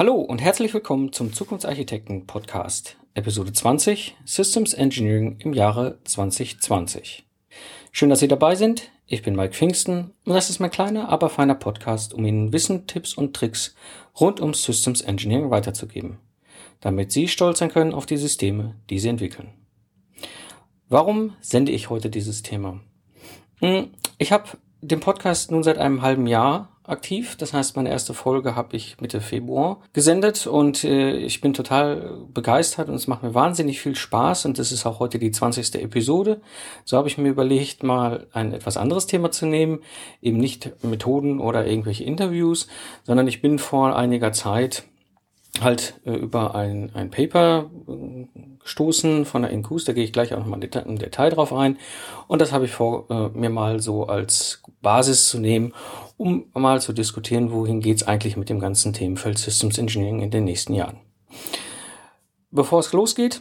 [0.00, 7.26] Hallo und herzlich willkommen zum Zukunftsarchitekten Podcast, Episode 20 Systems Engineering im Jahre 2020.
[7.92, 8.90] Schön, dass Sie dabei sind.
[9.04, 12.86] Ich bin Mike Pfingsten und das ist mein kleiner, aber feiner Podcast, um Ihnen Wissen,
[12.86, 13.74] Tipps und Tricks
[14.18, 16.16] rund um Systems Engineering weiterzugeben,
[16.80, 19.52] damit Sie stolz sein können auf die Systeme, die Sie entwickeln.
[20.88, 22.80] Warum sende ich heute dieses Thema?
[23.58, 24.44] Hm, ich habe
[24.80, 27.36] den Podcast nun seit einem halben Jahr aktiv.
[27.36, 32.18] Das heißt, meine erste Folge habe ich Mitte Februar gesendet und äh, ich bin total
[32.32, 35.74] begeistert und es macht mir wahnsinnig viel Spaß und das ist auch heute die 20.
[35.76, 36.40] Episode.
[36.84, 39.80] So habe ich mir überlegt, mal ein etwas anderes Thema zu nehmen,
[40.20, 42.66] eben nicht Methoden oder irgendwelche Interviews,
[43.04, 44.84] sondern ich bin vor einiger Zeit
[45.60, 48.26] halt äh, über ein, ein Paper äh,
[48.62, 51.78] gestoßen von der Incus, da gehe ich gleich auch nochmal im Detail drauf ein.
[52.28, 55.74] Und das habe ich vor, äh, mir mal so als Basis zu nehmen,
[56.20, 60.44] um mal zu diskutieren, wohin geht's eigentlich mit dem ganzen Themenfeld Systems Engineering in den
[60.44, 60.98] nächsten Jahren.
[62.50, 63.40] Bevor es losgeht,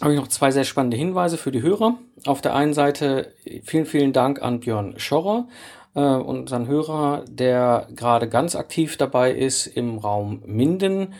[0.00, 1.98] habe ich noch zwei sehr spannende Hinweise für die Hörer.
[2.26, 5.46] Auf der einen Seite vielen, vielen Dank an Björn Schorrer,
[5.94, 11.14] äh, unseren Hörer, der gerade ganz aktiv dabei ist, im Raum Minden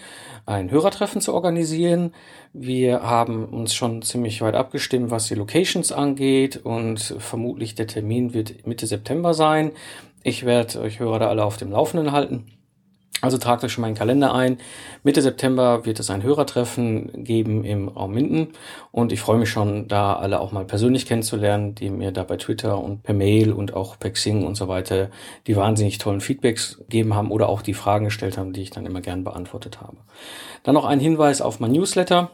[0.46, 2.12] ein Hörertreffen zu organisieren.
[2.52, 8.34] Wir haben uns schon ziemlich weit abgestimmt, was die Locations angeht und vermutlich der Termin
[8.34, 9.72] wird Mitte September sein.
[10.22, 12.46] Ich werde euch Hörer da alle auf dem Laufenden halten.
[13.22, 14.58] Also tragt euch schon mal einen Kalender ein.
[15.04, 18.48] Mitte September wird es ein Hörertreffen geben im Raum Minden
[18.90, 22.36] und ich freue mich schon, da alle auch mal persönlich kennenzulernen, die mir da bei
[22.36, 25.08] Twitter und per Mail und auch per Xing und so weiter
[25.46, 28.86] die wahnsinnig tollen Feedbacks gegeben haben oder auch die Fragen gestellt haben, die ich dann
[28.86, 29.98] immer gern beantwortet habe.
[30.64, 32.32] Dann noch ein Hinweis auf mein Newsletter.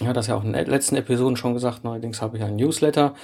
[0.00, 1.84] Ja, das ja auch in den letzten Episoden schon gesagt.
[1.84, 3.14] Neuerdings habe ich ein Newsletter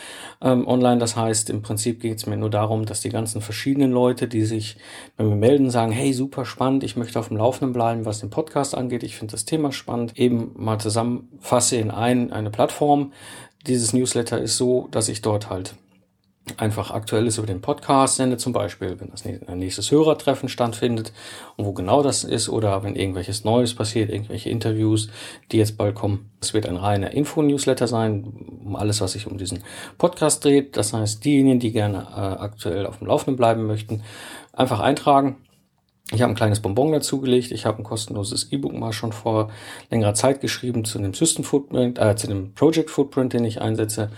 [0.42, 0.98] ähm, online.
[0.98, 4.44] Das heißt, im Prinzip geht es mir nur darum, dass die ganzen verschiedenen Leute, die
[4.44, 4.76] sich
[5.16, 8.28] bei mir melden, sagen, hey, super spannend, ich möchte auf dem Laufenden bleiben, was den
[8.28, 9.04] Podcast angeht.
[9.04, 10.18] Ich finde das Thema spannend.
[10.18, 13.12] Eben mal zusammenfasse in ein, eine Plattform.
[13.66, 15.76] Dieses Newsletter ist so, dass ich dort halt
[16.56, 21.12] einfach aktuelles über den Podcast sende, zum Beispiel, wenn das nächstes Hörertreffen stattfindet
[21.56, 25.08] und wo genau das ist oder wenn irgendwelches Neues passiert, irgendwelche Interviews,
[25.50, 26.30] die jetzt bald kommen.
[26.40, 28.32] Es wird ein reiner Info-Newsletter sein,
[28.64, 29.64] um alles, was sich um diesen
[29.98, 30.76] Podcast dreht.
[30.76, 34.02] Das heißt, diejenigen, die gerne äh, aktuell auf dem Laufenden bleiben möchten,
[34.52, 35.36] einfach eintragen.
[36.12, 37.50] Ich habe ein kleines Bonbon dazugelegt.
[37.50, 39.50] Ich habe ein kostenloses E-Book mal schon vor
[39.90, 44.10] längerer Zeit geschrieben zu dem System Footprint, äh, zu dem Project Footprint, den ich einsetze.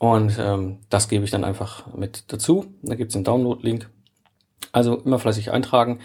[0.00, 2.72] Und ähm, das gebe ich dann einfach mit dazu.
[2.82, 3.90] Da gibt es einen Download-Link.
[4.72, 5.98] Also immer fleißig eintragen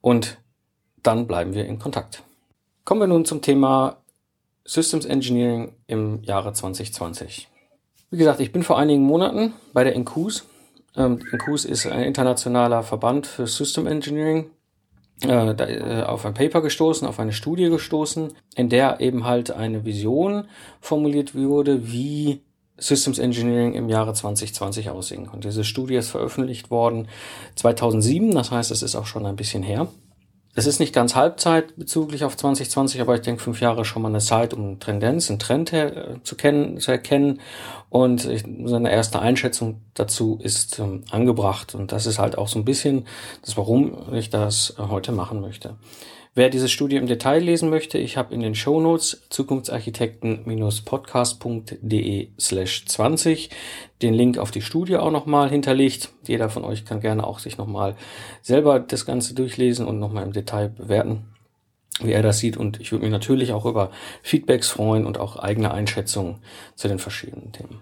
[0.00, 0.38] und
[1.02, 2.24] dann bleiben wir in Kontakt.
[2.84, 3.98] Kommen wir nun zum Thema
[4.64, 7.46] Systems Engineering im Jahre 2020.
[8.10, 10.44] Wie gesagt, ich bin vor einigen Monaten bei der Incus.
[10.96, 14.50] Ähm, Incus ist ein internationaler Verband für System Engineering.
[15.22, 19.52] Äh, da, äh, auf ein Paper gestoßen, auf eine Studie gestoßen, in der eben halt
[19.52, 20.48] eine Vision
[20.80, 22.40] formuliert wurde, wie
[22.80, 25.48] Systems Engineering im Jahre 2020 aussehen konnte.
[25.48, 27.08] Diese Studie ist veröffentlicht worden
[27.54, 29.86] 2007, das heißt, es ist auch schon ein bisschen her.
[30.56, 34.08] Es ist nicht ganz Halbzeit bezüglich auf 2020, aber ich denke, fünf Jahre schon mal
[34.08, 37.40] eine Zeit, um Tendenz, einen Trend her, äh, zu, kennen, zu erkennen.
[37.88, 41.76] Und ich, seine erste Einschätzung dazu ist ähm, angebracht.
[41.76, 43.06] Und das ist halt auch so ein bisschen
[43.42, 45.76] das, warum ich das äh, heute machen möchte.
[46.32, 52.86] Wer diese Studie im Detail lesen möchte, ich habe in den Show Notes zukunftsarchitekten-podcast.de slash
[52.86, 53.50] 20
[54.00, 56.10] den Link auf die Studie auch nochmal hinterlegt.
[56.24, 57.96] Jeder von euch kann gerne auch sich nochmal
[58.42, 61.24] selber das Ganze durchlesen und nochmal im Detail bewerten,
[62.00, 62.56] wie er das sieht.
[62.56, 63.90] Und ich würde mich natürlich auch über
[64.22, 66.36] Feedbacks freuen und auch eigene Einschätzungen
[66.76, 67.80] zu den verschiedenen Themen.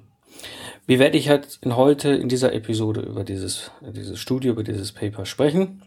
[0.86, 4.92] Wie werde ich halt in heute in dieser Episode über dieses, dieses Studio, über dieses
[4.92, 5.82] Paper sprechen?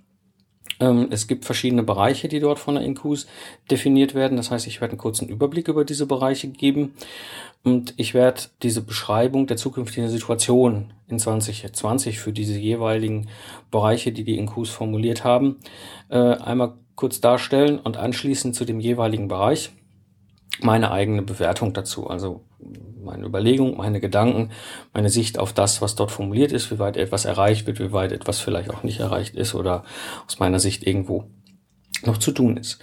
[0.81, 3.27] Ähm, es gibt verschiedene Bereiche, die dort von der Incus
[3.69, 4.35] definiert werden.
[4.35, 6.95] Das heißt, ich werde einen kurzen Überblick über diese Bereiche geben
[7.63, 13.29] und ich werde diese Beschreibung der zukünftigen Situation in 2020 für diese jeweiligen
[13.69, 15.57] Bereiche, die die Incus formuliert haben,
[16.09, 19.71] äh, einmal kurz darstellen und anschließend zu dem jeweiligen Bereich
[20.59, 22.07] meine eigene Bewertung dazu.
[22.07, 22.43] Also
[23.03, 24.51] meine Überlegung, meine Gedanken,
[24.93, 28.11] meine Sicht auf das, was dort formuliert ist, wie weit etwas erreicht wird, wie weit
[28.11, 29.83] etwas vielleicht auch nicht erreicht ist oder
[30.27, 31.25] aus meiner Sicht irgendwo
[32.05, 32.79] noch zu tun ist.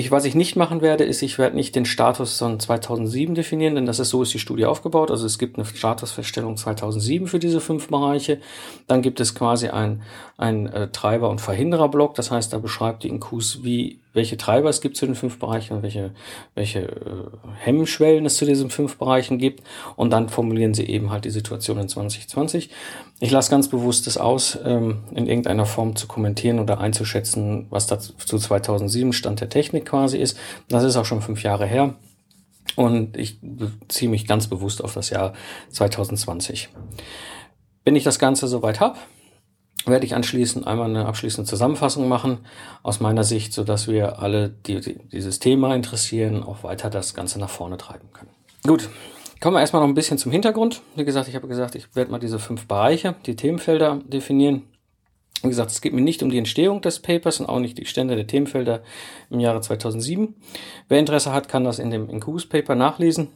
[0.00, 3.74] Ich, was ich nicht machen werde, ist, ich werde nicht den Status von 2007 definieren,
[3.74, 5.10] denn das ist so ist die Studie aufgebaut.
[5.10, 8.40] Also es gibt eine Statusfeststellung 2007 für diese fünf Bereiche.
[8.86, 10.02] Dann gibt es quasi ein,
[10.38, 12.14] ein äh, Treiber- und Verhindererblock.
[12.14, 15.74] Das heißt, da beschreibt die Inkus, wie welche Treiber es gibt zu den fünf Bereichen
[15.74, 16.12] und welche,
[16.54, 17.26] welche äh,
[17.56, 19.64] Hemmschwellen es zu diesen fünf Bereichen gibt.
[19.96, 22.70] Und dann formulieren sie eben halt die Situation in 2020.
[23.18, 27.88] Ich lasse ganz bewusst es aus, ähm, in irgendeiner Form zu kommentieren oder einzuschätzen, was
[27.88, 30.38] da zu 2007 Stand der Technik quasi ist.
[30.68, 31.96] Das ist auch schon fünf Jahre her.
[32.76, 35.32] Und ich beziehe mich ganz bewusst auf das Jahr
[35.70, 36.68] 2020.
[37.84, 38.98] Wenn ich das Ganze soweit habe,
[39.86, 42.38] werde ich anschließend einmal eine abschließende Zusammenfassung machen
[42.82, 47.14] aus meiner Sicht, so dass wir alle, die, die dieses Thema interessieren, auch weiter das
[47.14, 48.30] Ganze nach vorne treiben können.
[48.66, 48.88] Gut,
[49.40, 50.82] kommen wir erstmal noch ein bisschen zum Hintergrund.
[50.96, 54.64] Wie gesagt, ich habe gesagt, ich werde mal diese fünf Bereiche, die Themenfelder definieren.
[55.42, 57.86] Wie gesagt, es geht mir nicht um die Entstehung des Papers und auch nicht die
[57.86, 58.82] Stände der Themenfelder
[59.30, 60.34] im Jahre 2007.
[60.88, 63.28] Wer Interesse hat, kann das in dem Incubus Paper nachlesen.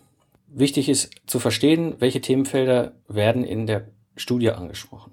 [0.48, 3.86] Wichtig ist zu verstehen, welche Themenfelder werden in der
[4.16, 5.12] Studie angesprochen.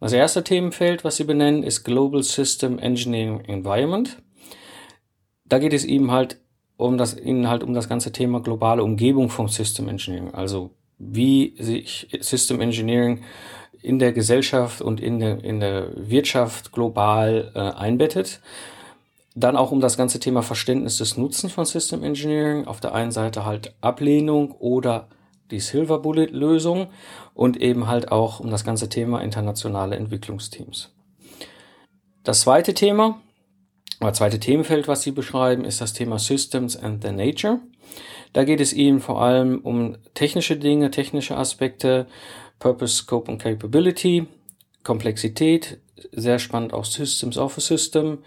[0.00, 4.22] Das erste Themenfeld, was sie benennen, ist Global System Engineering Environment.
[5.44, 6.38] Da geht es eben halt
[6.76, 10.32] um das, ihnen halt um das ganze Thema globale Umgebung vom System Engineering.
[10.32, 13.22] Also wie sich System Engineering
[13.82, 18.40] in der Gesellschaft und in der, in der Wirtschaft global äh, einbettet.
[19.34, 22.66] Dann auch um das ganze Thema Verständnis des Nutzens von System Engineering.
[22.66, 25.08] Auf der einen Seite halt Ablehnung oder
[25.50, 26.88] die Silver Bullet Lösung
[27.38, 30.90] und eben halt auch um das ganze Thema internationale Entwicklungsteams.
[32.24, 33.20] Das zweite Thema,
[34.00, 37.60] oder zweite Themenfeld, was Sie beschreiben, ist das Thema Systems and the Nature.
[38.32, 42.08] Da geht es Ihnen vor allem um technische Dinge, technische Aspekte,
[42.58, 44.26] Purpose, Scope und Capability,
[44.82, 45.78] Komplexität,
[46.10, 48.18] sehr spannend auch Systems of a System,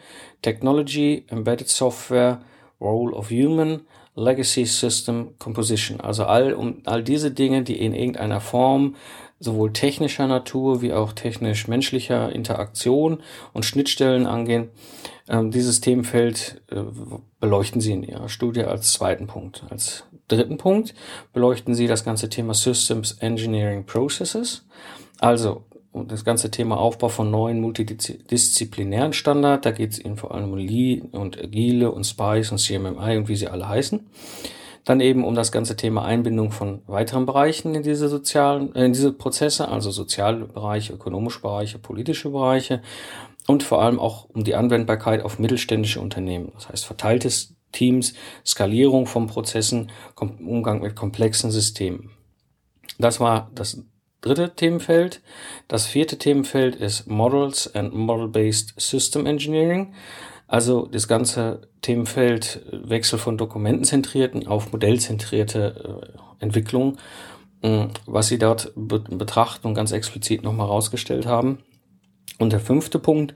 [0.41, 2.41] Technology, Embedded Software,
[2.79, 3.81] Role of Human,
[4.15, 6.01] Legacy System Composition.
[6.01, 8.95] Also all, um, all diese Dinge, die in irgendeiner Form
[9.39, 13.23] sowohl technischer Natur wie auch technisch menschlicher Interaktion
[13.53, 14.69] und Schnittstellen angehen.
[15.27, 16.83] Ähm, dieses Themenfeld äh,
[17.39, 19.63] beleuchten Sie in Ihrer Studie als zweiten Punkt.
[19.69, 20.93] Als dritten Punkt
[21.33, 24.65] beleuchten Sie das ganze Thema Systems Engineering Processes.
[25.19, 25.63] Also
[25.93, 30.57] das ganze Thema Aufbau von neuen multidisziplinären Standard, da geht es Ihnen vor allem um
[30.57, 33.99] Lean und Agile und Spice und CMMI und wie sie alle heißen.
[34.85, 38.93] Dann eben um das ganze Thema Einbindung von weiteren Bereichen in diese sozialen, äh, in
[38.93, 42.81] diese Prozesse, also soziale Bereiche, ökonomische Bereiche, politische Bereiche
[43.47, 46.51] und vor allem auch um die Anwendbarkeit auf mittelständische Unternehmen.
[46.55, 48.13] Das heißt verteiltes Teams,
[48.45, 52.11] Skalierung von Prozessen, Umgang mit komplexen Systemen.
[52.97, 53.83] Das war das
[54.21, 55.21] dritte Themenfeld.
[55.68, 59.94] Das vierte Themenfeld ist Models and Model-Based System Engineering.
[60.47, 66.97] Also das ganze Themenfeld Wechsel von dokumentenzentrierten auf modellzentrierte äh, Entwicklung,
[67.62, 71.59] äh, was sie dort be betrachten und ganz explizit nochmal rausgestellt haben.
[72.38, 73.35] Und der fünfte Punkt,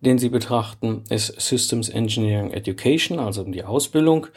[0.00, 4.28] den sie betrachten, ist Systems Engineering Education, also die Ausbildung.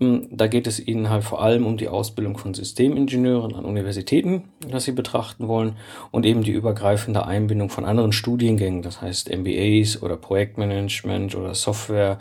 [0.00, 4.84] Da geht es Ihnen halt vor allem um die Ausbildung von Systemingenieuren an Universitäten, was
[4.84, 5.76] Sie betrachten wollen,
[6.10, 12.18] und eben die übergreifende Einbindung von anderen Studiengängen, das heißt MBAs oder Projektmanagement oder Software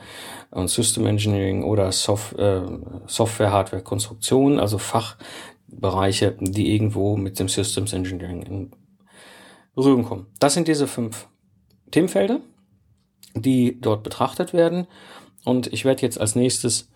[0.52, 2.64] und System Engineering oder Soft, äh,
[3.08, 8.72] Software, Hardware, Konstruktion, also Fachbereiche, die irgendwo mit dem Systems Engineering in
[9.74, 10.26] Berührung kommen.
[10.42, 11.30] Das sind diese fünf
[11.92, 12.42] Themenfelder,
[13.36, 14.86] die dort betrachtet werden.
[15.46, 16.90] Und ich werde jetzt als nächstes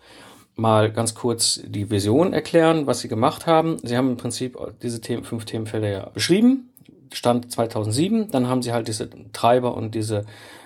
[0.56, 3.78] mal ganz kurz die Vision erklären, was sie gemacht haben.
[3.82, 6.70] Sie haben im Prinzip diese Themen, fünf Themenfelder ja beschrieben.
[7.12, 10.24] Stand 2007, dann haben sie halt diese Treiber und diese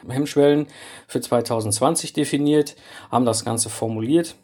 [0.08, 0.66] Hemmschwellen
[1.06, 2.76] für 2020 definiert,
[3.10, 4.34] haben das Ganze formuliert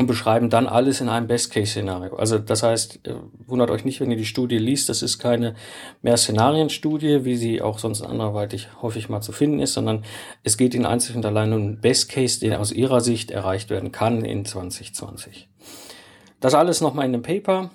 [0.00, 2.16] und beschreiben dann alles in einem Best-Case-Szenario.
[2.16, 3.16] Also das heißt, äh,
[3.46, 5.54] wundert euch nicht, wenn ihr die Studie liest, das ist keine
[6.00, 10.02] mehr Szenarienstudie, wie sie auch sonst anderweitig häufig mal zu finden ist, sondern
[10.42, 13.92] es geht in einzig und allein um einen Best-Case, der aus ihrer Sicht erreicht werden
[13.92, 15.50] kann in 2020.
[16.40, 17.68] Das alles nochmal in dem Paper.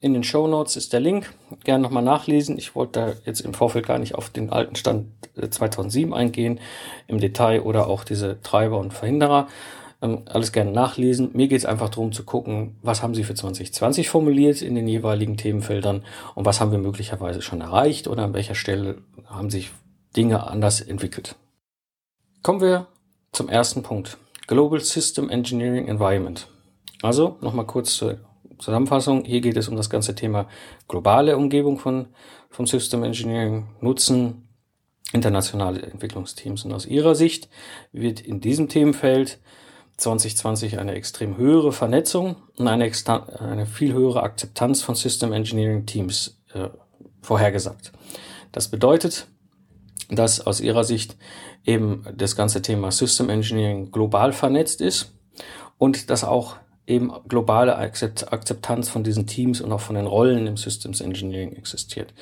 [0.00, 1.32] In den Show Notes ist der Link.
[1.62, 2.58] Gerne nochmal nachlesen.
[2.58, 5.06] Ich wollte da jetzt im Vorfeld gar nicht auf den alten Stand
[5.48, 6.58] 2007 äh, eingehen,
[7.06, 9.46] im Detail oder auch diese Treiber und Verhinderer.
[10.02, 11.30] Ähm, alles gerne nachlesen.
[11.34, 14.88] Mir geht es einfach darum zu gucken, was haben Sie für 2020 formuliert in den
[14.88, 16.04] jeweiligen Themenfeldern
[16.34, 19.70] und was haben wir möglicherweise schon erreicht oder an welcher Stelle haben sich
[20.16, 21.36] Dinge anders entwickelt.
[22.42, 22.86] Kommen wir
[23.32, 24.16] zum ersten Punkt.
[24.46, 26.48] Global System Engineering Environment.
[27.02, 28.18] Also nochmal kurz zur
[28.58, 29.24] Zusammenfassung.
[29.24, 30.46] Hier geht es um das ganze Thema
[30.88, 32.08] globale Umgebung von,
[32.50, 34.48] vom System Engineering, Nutzen,
[35.12, 36.64] internationale Entwicklungsteams.
[36.64, 37.48] Und aus Ihrer Sicht
[37.92, 39.38] wird in diesem Themenfeld
[40.00, 42.90] 2020 eine extrem höhere Vernetzung und eine,
[43.38, 46.68] eine viel höhere Akzeptanz von System Engineering Teams äh,
[47.22, 47.92] vorhergesagt.
[48.52, 49.26] Das bedeutet,
[50.08, 51.16] dass aus ihrer Sicht
[51.64, 55.12] eben das ganze Thema System Engineering global vernetzt ist
[55.78, 60.56] und dass auch eben globale Akzeptanz von diesen Teams und auch von den Rollen im
[60.56, 62.12] Systems Engineering existiert.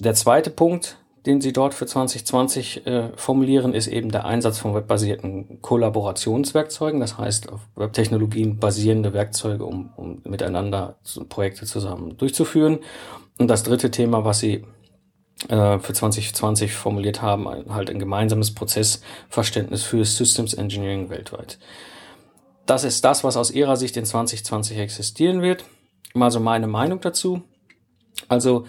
[0.00, 0.96] Der zweite Punkt,
[1.26, 7.18] den Sie dort für 2020 äh, formulieren, ist eben der Einsatz von webbasierten Kollaborationswerkzeugen, das
[7.18, 10.96] heißt auf Webtechnologien basierende Werkzeuge, um, um miteinander
[11.28, 12.78] Projekte zusammen durchzuführen.
[13.38, 14.64] Und das dritte Thema, was Sie
[15.48, 21.58] äh, für 2020 formuliert haben, halt ein gemeinsames Prozessverständnis für Systems Engineering weltweit.
[22.66, 25.64] Das ist das, was aus Ihrer Sicht in 2020 existieren wird.
[26.14, 27.42] Mal so meine Meinung dazu.
[28.28, 28.64] Also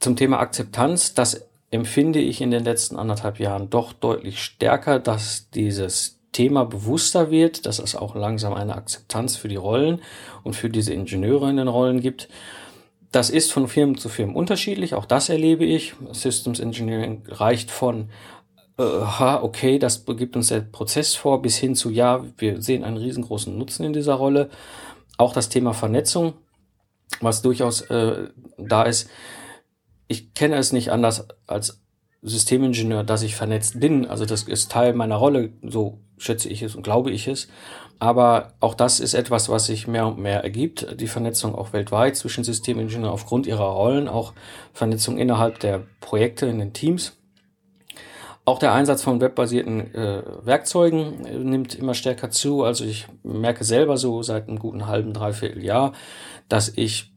[0.00, 5.50] zum Thema Akzeptanz, das empfinde ich in den letzten anderthalb Jahren doch deutlich stärker, dass
[5.50, 10.00] dieses Thema bewusster wird, dass es auch langsam eine Akzeptanz für die Rollen
[10.44, 12.28] und für diese Ingenieure in den Rollen gibt.
[13.10, 15.94] Das ist von Firmen zu Firmen unterschiedlich, auch das erlebe ich.
[16.12, 18.08] Systems Engineering reicht von,
[18.78, 22.96] äh, okay, das gibt uns der Prozess vor, bis hin zu, ja, wir sehen einen
[22.96, 24.48] riesengroßen Nutzen in dieser Rolle.
[25.18, 26.34] Auch das Thema Vernetzung,
[27.20, 28.28] was durchaus äh,
[28.58, 29.08] da ist.
[30.06, 31.80] Ich kenne es nicht anders als
[32.22, 34.06] Systemingenieur, dass ich vernetzt bin.
[34.06, 37.48] Also das ist Teil meiner Rolle, so schätze ich es und glaube ich es.
[37.98, 41.00] Aber auch das ist etwas, was sich mehr und mehr ergibt.
[41.00, 44.32] Die Vernetzung auch weltweit zwischen Systemingenieuren aufgrund ihrer Rollen, auch
[44.72, 47.16] Vernetzung innerhalb der Projekte in den Teams.
[48.46, 52.62] Auch der Einsatz von webbasierten äh, Werkzeugen äh, nimmt immer stärker zu.
[52.62, 55.92] Also ich merke selber so seit einem guten halben, dreiviertel Jahr,
[56.48, 57.13] dass ich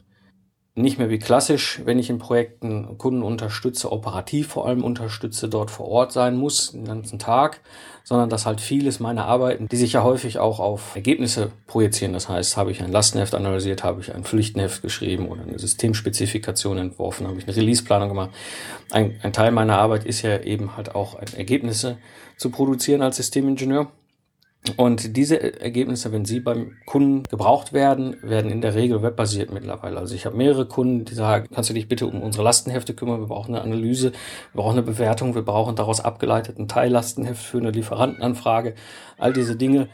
[0.77, 5.72] nicht mehr wie klassisch, wenn ich in Projekten Kunden unterstütze, operativ vor allem unterstütze, dort
[5.72, 7.62] vor Ort sein muss, den ganzen Tag,
[8.03, 12.13] sondern dass halt vieles meiner Arbeiten, die sich ja häufig auch auf Ergebnisse projizieren.
[12.13, 16.77] Das heißt, habe ich ein Lastenheft analysiert, habe ich ein Pflichtenheft geschrieben oder eine Systemspezifikation
[16.77, 18.29] entworfen, habe ich eine Releaseplanung gemacht.
[18.91, 21.98] Ein, ein Teil meiner Arbeit ist ja eben halt auch Ergebnisse
[22.38, 23.91] zu produzieren als Systemingenieur.
[24.76, 29.98] Und diese Ergebnisse, wenn sie beim Kunden gebraucht werden, werden in der Regel webbasiert mittlerweile.
[29.98, 33.22] Also ich habe mehrere Kunden, die sagen, kannst du dich bitte um unsere Lastenhefte kümmern?
[33.22, 37.72] Wir brauchen eine Analyse, wir brauchen eine Bewertung, wir brauchen daraus abgeleiteten Teillastenheft für eine
[37.72, 38.76] Lieferantenanfrage.
[39.18, 39.88] All diese Dinge,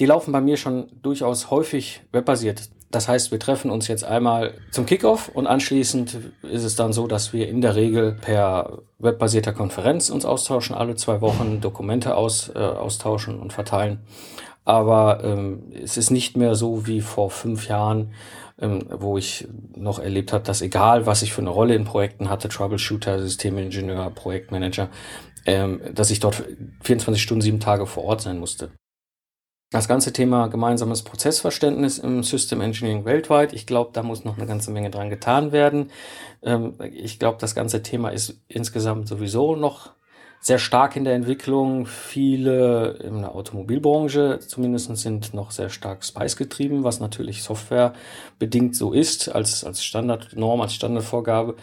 [0.00, 2.70] die laufen bei mir schon durchaus häufig webbasiert.
[2.94, 7.06] Das heißt, wir treffen uns jetzt einmal zum Kickoff und anschließend ist es dann so,
[7.08, 12.50] dass wir in der Regel per webbasierter Konferenz uns austauschen, alle zwei Wochen Dokumente aus,
[12.54, 14.00] äh, austauschen und verteilen.
[14.64, 18.12] Aber ähm, es ist nicht mehr so wie vor fünf Jahren,
[18.60, 22.30] ähm, wo ich noch erlebt habe, dass egal, was ich für eine Rolle in Projekten
[22.30, 24.88] hatte, Troubleshooter, Systemingenieur, Projektmanager,
[25.46, 26.44] ähm, dass ich dort
[26.82, 28.70] 24 Stunden, sieben Tage vor Ort sein musste.
[29.74, 34.46] Das ganze Thema gemeinsames Prozessverständnis im System Engineering weltweit, ich glaube, da muss noch eine
[34.46, 35.90] ganze Menge dran getan werden.
[36.44, 39.90] Ähm, ich glaube, das ganze Thema ist insgesamt sowieso noch
[40.44, 41.86] sehr stark in der Entwicklung.
[41.86, 48.92] Viele in der Automobilbranche zumindest sind noch sehr stark Spice getrieben, was natürlich softwarebedingt so
[48.92, 51.56] ist, als, als Standardnorm, als Standardvorgabe.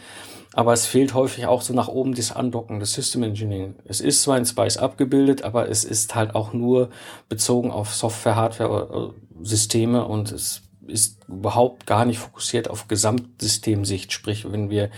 [0.52, 3.76] Aber es fehlt häufig auch so nach oben das Andocken des System Engineering.
[3.84, 6.90] Es ist zwar in Spice abgebildet, aber es ist halt auch nur
[7.28, 14.12] bezogen auf Software, Hardware, Systeme und es ist überhaupt gar nicht fokussiert auf Gesamtsystemsicht.
[14.12, 14.90] Sprich, wenn wir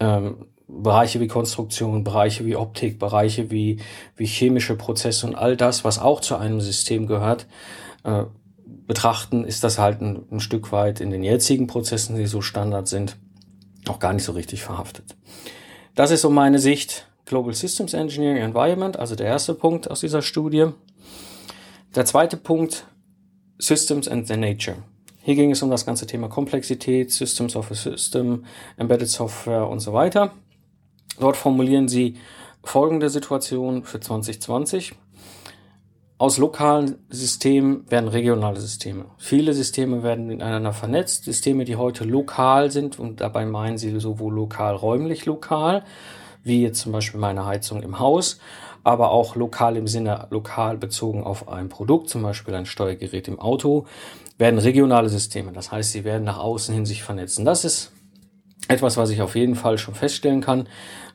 [0.00, 3.80] ähm, Bereiche wie Konstruktion, Bereiche wie Optik, Bereiche wie,
[4.16, 7.46] wie chemische Prozesse und all das, was auch zu einem System gehört,
[8.04, 8.24] äh,
[8.86, 12.88] betrachten, ist das halt ein, ein Stück weit in den jetzigen Prozessen, die so Standard
[12.88, 13.16] sind,
[13.86, 15.16] noch gar nicht so richtig verhaftet.
[15.94, 20.22] Das ist so meine Sicht Global Systems Engineering Environment, also der erste Punkt aus dieser
[20.22, 20.66] Studie.
[21.94, 22.86] Der zweite Punkt
[23.58, 24.78] Systems and the Nature.
[25.22, 28.44] Hier ging es um das ganze Thema Komplexität, Systems of a System,
[28.78, 30.32] Embedded Software und so weiter.
[31.20, 32.16] Dort formulieren sie
[32.64, 34.94] folgende Situation für 2020.
[36.16, 39.06] Aus lokalen Systemen werden regionale Systeme.
[39.18, 41.24] Viele Systeme werden miteinander vernetzt.
[41.24, 45.84] Systeme, die heute lokal sind, und dabei meinen sie sowohl lokal, räumlich lokal,
[46.42, 48.38] wie jetzt zum Beispiel meine Heizung im Haus,
[48.82, 53.40] aber auch lokal im Sinne lokal bezogen auf ein Produkt, zum Beispiel ein Steuergerät im
[53.40, 53.86] Auto,
[54.38, 55.52] werden regionale Systeme.
[55.52, 57.44] Das heißt, sie werden nach außen hin sich vernetzen.
[57.44, 57.92] Das ist
[58.68, 60.68] etwas, was ich auf jeden Fall schon feststellen kann.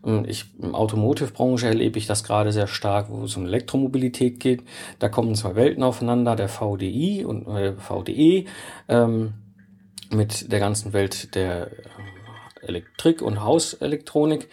[0.05, 4.63] Ähm, ich, Im Automotive-Branche erlebe ich das gerade sehr stark, wo es um Elektromobilität geht.
[4.99, 8.45] Da kommen zwei Welten aufeinander, der VDI und äh, VDE
[8.87, 9.33] ähm,
[10.11, 14.49] mit der ganzen Welt der äh, Elektrik- und Hauselektronik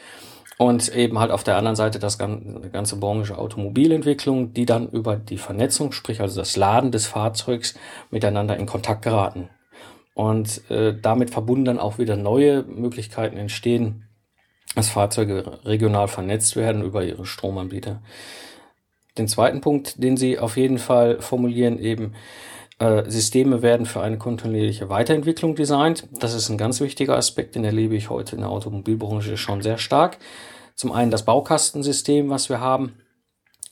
[0.59, 5.17] und eben halt auf der anderen Seite das ganze, ganze Branche Automobilentwicklung, die dann über
[5.17, 7.75] die Vernetzung, sprich also das Laden des Fahrzeugs
[8.11, 9.49] miteinander in Kontakt geraten
[10.15, 14.09] und äh, damit verbunden dann auch wieder neue Möglichkeiten entstehen,
[14.75, 18.03] dass Fahrzeuge regional vernetzt werden über ihre Stromanbieter.
[19.19, 22.15] Den zweiten Punkt, den Sie auf jeden Fall formulieren, eben
[22.79, 26.09] äh, Systeme werden für eine kontinuierliche Weiterentwicklung designt.
[26.13, 29.79] Das ist ein ganz wichtiger Aspekt, den erlebe ich heute in der Automobilbranche schon sehr
[29.79, 30.19] stark.
[30.75, 32.95] Zum einen das Baukastensystem, was wir haben,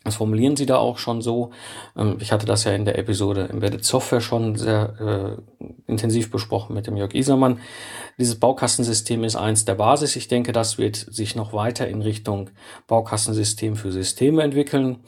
[0.05, 1.51] das formulieren sie da auch schon so.
[1.97, 6.75] Ähm, ich hatte das ja in der Episode Embedded Software schon sehr äh, intensiv besprochen
[6.75, 7.61] mit dem Jörg Isermann.
[8.19, 10.17] Dieses Baukastensystem ist eins der Basis.
[10.17, 12.49] Ich denke, das wird sich noch weiter in Richtung
[12.87, 15.01] Baukastensystem für Systeme entwickeln.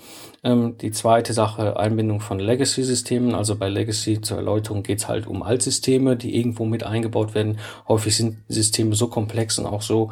[0.44, 3.34] Ähm, die zweite Sache, Einbindung von Legacy-Systemen.
[3.34, 7.58] Also bei Legacy zur Erläuterung geht es halt um Altsysteme, die irgendwo mit eingebaut werden.
[7.88, 10.10] Häufig sind Systeme so komplex und auch so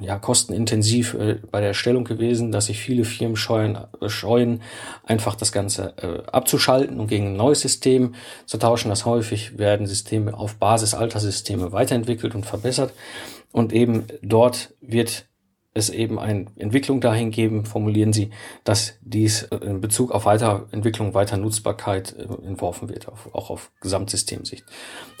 [0.00, 4.60] ja, kostenintensiv äh, bei der Erstellung gewesen, dass sich viele Firmen scheuen, äh, scheuen
[5.04, 8.14] einfach das Ganze äh, abzuschalten und gegen ein neues System
[8.46, 8.88] zu tauschen.
[8.88, 12.92] Das häufig werden Systeme auf Basis alter Systeme weiterentwickelt und verbessert.
[13.52, 15.26] Und eben dort wird
[15.74, 18.30] es eben eine Entwicklung dahin geben, formulieren Sie,
[18.62, 24.64] dass dies in Bezug auf Weiterentwicklung, weiter Nutzbarkeit äh, entworfen wird, auch auf Gesamtsystemsicht.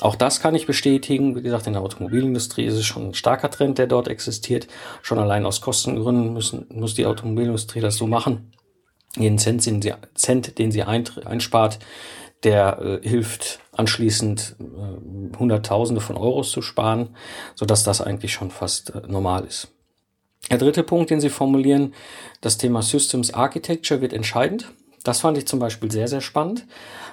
[0.00, 1.34] Auch das kann ich bestätigen.
[1.34, 4.68] Wie gesagt, in der Automobilindustrie ist es schon ein starker Trend, der dort existiert.
[5.02, 8.52] Schon allein aus Kostengründen müssen, muss die Automobilindustrie das so machen.
[9.16, 11.78] Jeden Cent, den sie, Cent, den sie einspart,
[12.44, 17.16] der äh, hilft anschließend äh, Hunderttausende von Euros zu sparen,
[17.54, 19.74] so dass das eigentlich schon fast äh, normal ist.
[20.50, 21.94] Der dritte Punkt, den Sie formulieren,
[22.40, 24.72] das Thema Systems Architecture wird entscheidend.
[25.02, 26.66] Das fand ich zum Beispiel sehr, sehr spannend,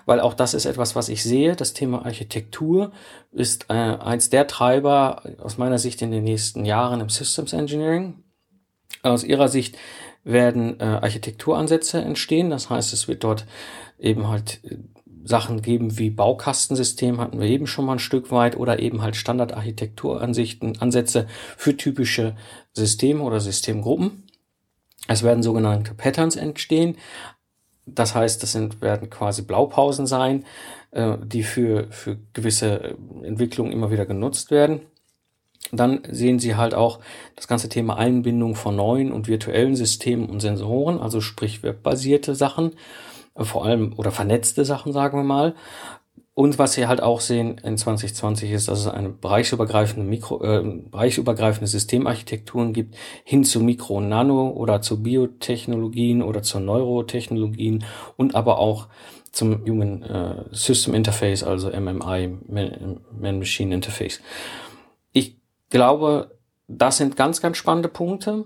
[0.06, 1.56] weil auch das ist etwas, was ich sehe.
[1.56, 2.92] Das Thema Architektur
[3.32, 8.24] ist äh, eins der Treiber aus meiner Sicht in den nächsten Jahren im Systems Engineering.
[9.04, 9.78] Aus Ihrer Sicht
[10.24, 12.50] werden äh, Architekturansätze entstehen.
[12.50, 13.46] Das heißt, es wird dort
[14.00, 14.78] eben halt äh,
[15.24, 19.16] Sachen geben wie Baukastensystem hatten wir eben schon mal ein Stück weit oder eben halt
[19.16, 22.36] Standardarchitekturansichten, Ansätze für typische
[22.74, 24.24] Systeme oder Systemgruppen.
[25.08, 26.98] Es werden sogenannte Patterns entstehen.
[27.86, 30.46] Das heißt, das sind, werden quasi Blaupausen sein,
[30.92, 34.82] äh, die für, für gewisse Entwicklungen immer wieder genutzt werden.
[35.72, 37.00] Dann sehen Sie halt auch
[37.36, 42.74] das ganze Thema Einbindung von neuen und virtuellen Systemen und Sensoren, also sprich webbasierte Sachen
[43.36, 45.56] vor allem oder vernetzte Sachen, sagen wir mal.
[46.34, 50.64] Und was Sie halt auch sehen in 2020 ist, dass es eine bereichsübergreifende Mikro, äh,
[50.90, 57.84] bereichsübergreifende Systemarchitekturen gibt, hin zu Mikro- und Nano oder zu Biotechnologien oder zu Neurotechnologien
[58.16, 58.88] und aber auch
[59.32, 62.38] zum Human äh, System Interface, also MMI,
[63.20, 64.22] Man-Machine Interface.
[65.12, 65.38] Ich
[65.70, 68.46] glaube, das sind ganz, ganz spannende Punkte.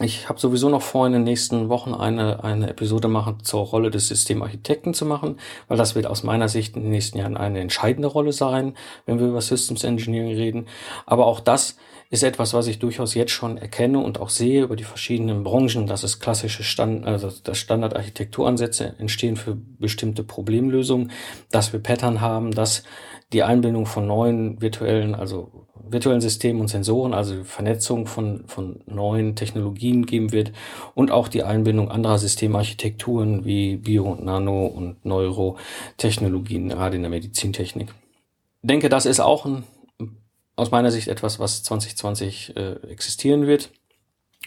[0.00, 3.90] Ich habe sowieso noch vor, in den nächsten Wochen eine, eine Episode machen zur Rolle
[3.90, 7.60] des Systemarchitekten zu machen, weil das wird aus meiner Sicht in den nächsten Jahren eine
[7.60, 10.66] entscheidende Rolle sein, wenn wir über Systems Engineering reden.
[11.06, 11.76] Aber auch das
[12.10, 15.86] ist etwas, was ich durchaus jetzt schon erkenne und auch sehe über die verschiedenen Branchen,
[15.86, 21.10] dass es klassische Stand, also dass Standardarchitekturansätze entstehen für bestimmte Problemlösungen,
[21.50, 22.84] dass wir Pattern haben, dass
[23.32, 29.34] die Einbindung von neuen virtuellen, also virtuellen Systemen und Sensoren, also Vernetzung von, von neuen
[29.36, 30.52] Technologien geben wird
[30.94, 37.10] und auch die Einbindung anderer Systemarchitekturen wie Bio- und Nano- und Neurotechnologien, gerade in der
[37.10, 37.88] Medizintechnik.
[38.62, 39.64] Ich denke, das ist auch ein
[40.56, 43.70] aus meiner Sicht etwas, was 2020 äh, existieren wird.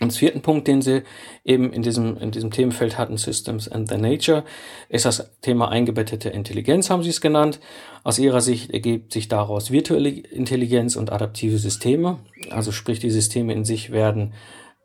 [0.02, 1.04] Und vierten Punkt, den Sie
[1.43, 4.45] eben in diesem, in diesem Themenfeld hatten, Systems and the Nature,
[4.88, 7.60] ist das Thema eingebettete Intelligenz, haben Sie es genannt.
[8.04, 12.19] Aus Ihrer Sicht ergibt sich daraus virtuelle Intelligenz und adaptive Systeme.
[12.50, 14.34] Also sprich, die Systeme in sich werden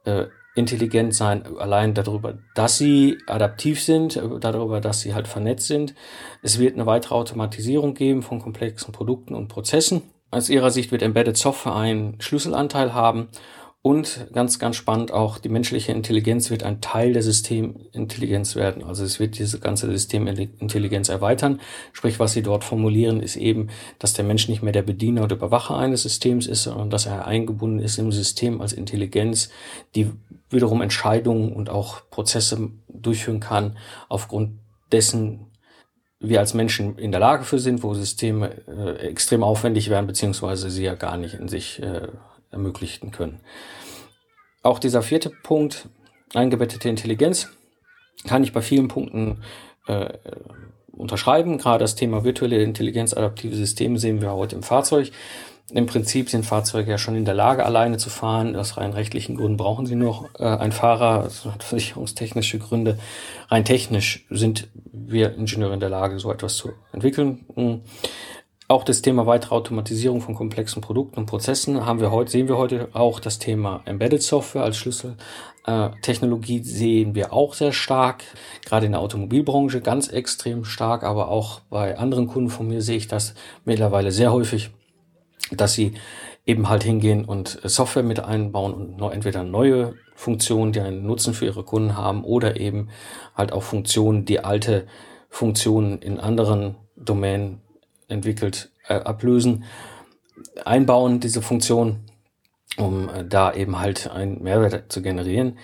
[0.05, 5.95] äh, intelligent sein, allein darüber, dass sie adaptiv sind, darüber, dass sie halt vernetzt sind.
[6.43, 10.03] Es wird eine weitere Automatisierung geben von komplexen Produkten und Prozessen.
[10.35, 13.29] Aus ihrer Sicht wird Embedded Software einen Schlüsselanteil haben
[13.83, 18.83] und ganz, ganz spannend auch, die menschliche Intelligenz wird ein Teil der Systemintelligenz werden.
[18.83, 21.61] Also es wird diese ganze Systemintelligenz erweitern.
[21.93, 23.69] Sprich, was Sie dort formulieren, ist eben,
[24.01, 27.29] dass der Mensch nicht mehr der Bediener oder Überwacher eines Systems ist, sondern dass er
[27.29, 29.51] eingebunden ist im System als Intelligenz,
[29.95, 30.11] die
[30.51, 33.77] wiederum Entscheidungen und auch Prozesse durchführen kann
[34.09, 34.59] aufgrund
[34.91, 35.47] dessen,
[36.29, 40.71] wir als Menschen in der Lage für sind, wo Systeme äh, extrem aufwendig werden, beziehungsweise
[40.71, 42.09] sie ja gar nicht in sich äh,
[42.51, 43.41] ermöglichen können.
[44.63, 45.89] Auch dieser vierte Punkt,
[46.33, 47.49] eingebettete Intelligenz,
[48.27, 49.43] kann ich bei vielen Punkten
[49.87, 50.15] äh,
[50.93, 51.59] unterschreiben.
[51.59, 55.11] Gerade das Thema virtuelle Intelligenz, adaptive Systeme sehen wir heute im Fahrzeug.
[55.73, 58.55] Im Prinzip sind Fahrzeuge ja schon in der Lage, alleine zu fahren.
[58.55, 61.23] Aus rein rechtlichen Gründen brauchen sie noch äh, einen Fahrer.
[61.25, 62.99] Das hat versicherungstechnische Gründe.
[63.49, 67.47] Rein technisch sind wir Ingenieure in der Lage, so etwas zu entwickeln.
[68.69, 72.59] auch das Thema weitere Automatisierung von komplexen Produkten und Prozessen haben wir heute, sehen wir
[72.59, 78.25] heute auch das Thema Embedded Software als Schlüsseltechnologie äh, sehen wir auch sehr stark,
[78.67, 82.97] gerade in der Automobilbranche ganz extrem stark, aber auch bei anderen Kunden von mir sehe
[82.97, 84.71] ich das mittlerweile sehr häufig,
[85.51, 85.95] dass sie
[86.47, 91.35] eben halt hingehen und Software mit einbauen und noch entweder neue Funktionen, die einen Nutzen
[91.35, 92.89] für ihre Kunden haben oder eben
[93.35, 94.87] halt auch Funktionen, die alte
[95.29, 97.61] Funktionen in anderen Domänen
[98.09, 99.65] entwickelt äh, ablösen,
[100.65, 102.01] einbauen, diese Funktion,
[102.77, 105.59] um äh, da eben halt einen Mehrwert zu generieren.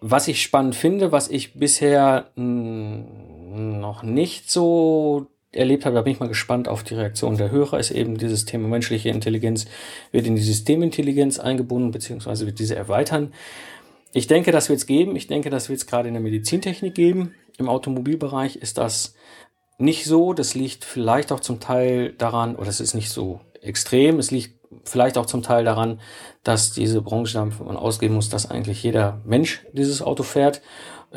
[0.00, 6.20] Was ich spannend finde, was ich bisher noch nicht so erlebt habe, da bin ich
[6.20, 9.66] mal gespannt auf die Reaktion der Hörer, ist eben dieses Thema menschliche Intelligenz
[10.12, 13.32] wird in die Systemintelligenz eingebunden, beziehungsweise wird diese erweitern.
[14.12, 15.16] Ich denke, das wird es geben.
[15.16, 17.34] Ich denke, das wird es gerade in der Medizintechnik geben.
[17.58, 19.14] Im Automobilbereich ist das
[19.78, 20.32] nicht so.
[20.32, 24.56] Das liegt vielleicht auch zum Teil daran, oder es ist nicht so extrem, es liegt
[24.84, 26.00] vielleicht auch zum Teil daran,
[26.42, 30.62] dass diese Branche davon ausgehen muss, dass eigentlich jeder Mensch dieses Auto fährt,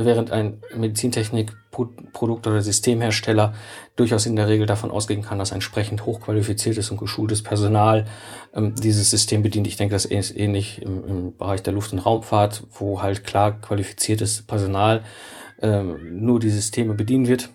[0.06, 3.54] während ein Medizintechnikprodukt oder Systemhersteller
[3.96, 8.06] durchaus in der Regel davon ausgehen kann, dass entsprechend hochqualifiziertes und geschultes Personal
[8.54, 9.68] ähm, dieses System bedient.
[9.68, 13.60] Ich denke, das ist ähnlich im, im Bereich der Luft- und Raumfahrt, wo halt klar
[13.60, 15.04] qualifiziertes Personal
[15.62, 17.50] ähm, nur die Systeme bedienen wird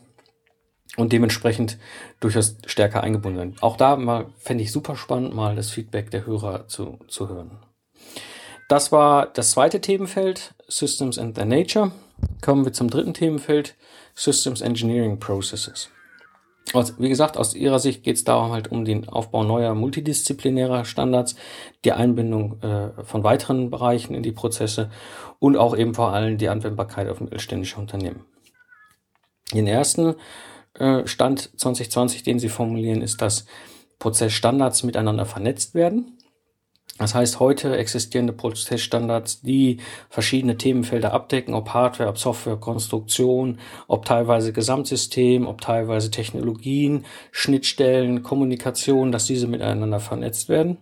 [0.97, 1.79] und dementsprechend
[2.21, 3.57] durchaus stärker eingebunden werden.
[3.61, 7.59] Auch da mal fände ich super spannend, mal das Feedback der Hörer zu, zu hören.
[8.69, 11.93] Das war das zweite Themenfeld, Systems and their Nature.
[12.41, 13.75] Kommen wir zum dritten Themenfeld,
[14.15, 15.91] Systems Engineering Processes.
[16.73, 20.85] Also, wie gesagt, aus Ihrer Sicht geht es darum halt um den Aufbau neuer multidisziplinärer
[20.85, 21.37] Standards,
[21.85, 24.91] die Einbindung äh, von weiteren Bereichen in die Prozesse
[25.39, 28.25] und auch eben vor allem die Anwendbarkeit auf mittelständische Unternehmen.
[29.53, 30.15] Den ersten
[30.75, 33.45] äh, Stand 2020, den Sie formulieren, ist, dass
[33.99, 36.14] Prozessstandards miteinander vernetzt werden.
[36.99, 39.79] Das heißt, heute existierende Prozessstandards, die
[40.09, 48.23] verschiedene Themenfelder abdecken, ob Hardware, ob Software, Konstruktion, ob teilweise Gesamtsystem, ob teilweise Technologien, Schnittstellen,
[48.23, 50.79] Kommunikation, dass diese miteinander vernetzt werden.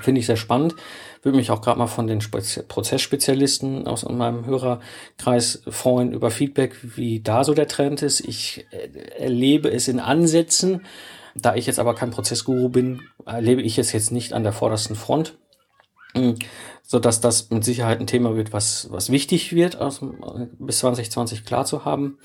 [0.00, 0.74] Finde ich sehr spannend.
[1.22, 6.76] Würde mich auch gerade mal von den Spezi Prozessspezialisten aus meinem Hörerkreis freuen über Feedback,
[6.96, 8.20] wie da so der Trend ist.
[8.20, 8.88] Ich äh,
[9.18, 10.82] erlebe es in Ansätzen.
[11.34, 14.96] Da ich jetzt aber kein Prozessguru bin, erlebe ich es jetzt nicht an der vordersten
[14.96, 15.38] Front,
[16.14, 16.36] hm,
[16.82, 20.00] so dass das mit Sicherheit ein Thema wird, was, was wichtig wird, aus,
[20.58, 22.18] bis 2020 klar zu haben.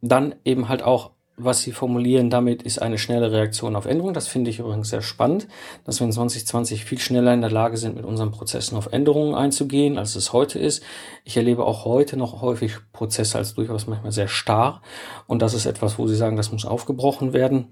[0.00, 1.12] Dann eben halt auch
[1.44, 4.14] was Sie formulieren damit, ist eine schnelle Reaktion auf Änderungen.
[4.14, 5.48] Das finde ich übrigens sehr spannend,
[5.84, 9.34] dass wir in 2020 viel schneller in der Lage sind, mit unseren Prozessen auf Änderungen
[9.34, 10.82] einzugehen, als es heute ist.
[11.24, 14.82] Ich erlebe auch heute noch häufig Prozesse als durchaus manchmal sehr starr.
[15.26, 17.68] Und das ist etwas, wo Sie sagen, das muss aufgebrochen werden.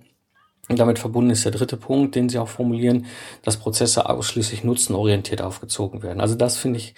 [0.69, 3.07] Und damit verbunden ist der dritte Punkt, den Sie auch formulieren,
[3.43, 6.21] dass Prozesse ausschließlich nutzenorientiert aufgezogen werden.
[6.21, 6.95] Also das finde ich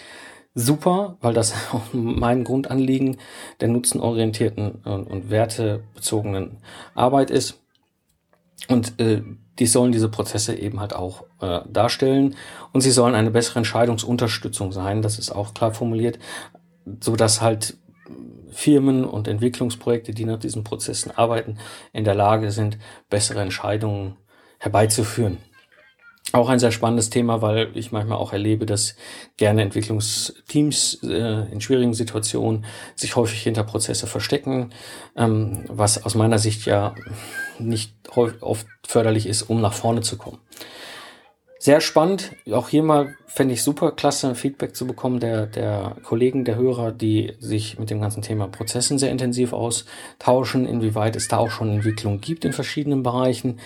[0.54, 3.18] super, weil das auch mein Grundanliegen
[3.60, 6.58] der nutzenorientierten und, und wertebezogenen
[6.94, 7.60] Arbeit ist.
[8.68, 9.22] Und äh,
[9.58, 12.36] die sollen diese Prozesse eben halt auch äh, darstellen
[12.72, 16.18] und sie sollen eine bessere Entscheidungsunterstützung sein, das ist auch klar formuliert,
[17.00, 17.76] so dass halt
[18.50, 21.58] Firmen und Entwicklungsprojekte, die nach diesen Prozessen arbeiten,
[21.92, 24.16] in der Lage sind, bessere Entscheidungen
[24.58, 25.38] herbeizuführen.
[26.32, 28.94] Auch ein sehr spannendes Thema, weil ich manchmal auch erlebe, dass
[29.36, 34.70] gerne Entwicklungsteams äh, in schwierigen Situationen sich häufig hinter Prozesse verstecken,
[35.16, 36.94] ähm, was aus meiner Sicht ja
[37.58, 40.38] nicht oft förderlich ist, um nach vorne zu kommen.
[41.62, 42.34] Sehr spannend.
[42.50, 46.90] Auch hier mal fände ich super klasse, Feedback zu bekommen der, der Kollegen, der Hörer,
[46.90, 51.68] die sich mit dem ganzen Thema Prozessen sehr intensiv austauschen, inwieweit es da auch schon
[51.68, 53.60] Entwicklung gibt in verschiedenen Bereichen,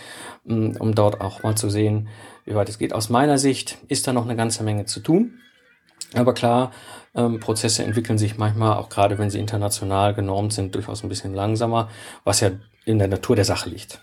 [0.45, 2.09] um dort auch mal zu sehen,
[2.45, 2.93] wie weit es geht.
[2.93, 5.39] Aus meiner Sicht ist da noch eine ganze Menge zu tun.
[6.15, 6.73] Aber klar,
[7.15, 11.33] ähm, Prozesse entwickeln sich manchmal, auch gerade wenn sie international genormt sind, durchaus ein bisschen
[11.33, 11.89] langsamer,
[12.25, 12.51] was ja
[12.87, 14.01] in der Natur der Sache liegt.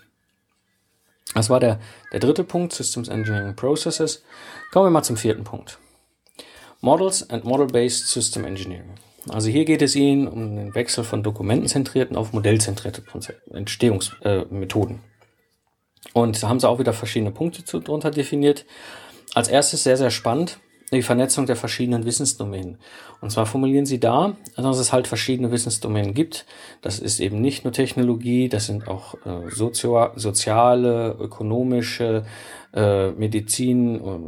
[1.34, 1.80] Das war der,
[2.12, 4.22] der dritte Punkt, Systems Engineering Processes.
[4.70, 5.78] Kommen wir mal zum vierten Punkt.
[6.80, 8.94] Models and Model-Based System Engineering.
[9.28, 13.02] Also hier geht es Ihnen um den Wechsel von dokumentenzentrierten auf modellzentrierte
[13.52, 14.96] Entstehungsmethoden.
[14.96, 14.98] Äh,
[16.12, 18.66] und da haben sie auch wieder verschiedene Punkte zu, drunter definiert.
[19.34, 20.58] Als erstes sehr, sehr spannend,
[20.96, 22.78] die Vernetzung der verschiedenen Wissensdomänen.
[23.20, 26.46] Und zwar formulieren sie da, dass es halt verschiedene Wissensdomänen gibt.
[26.82, 32.24] Das ist eben nicht nur Technologie, das sind auch äh, sozio soziale, ökonomische,
[32.74, 34.18] äh, Medizin, äh,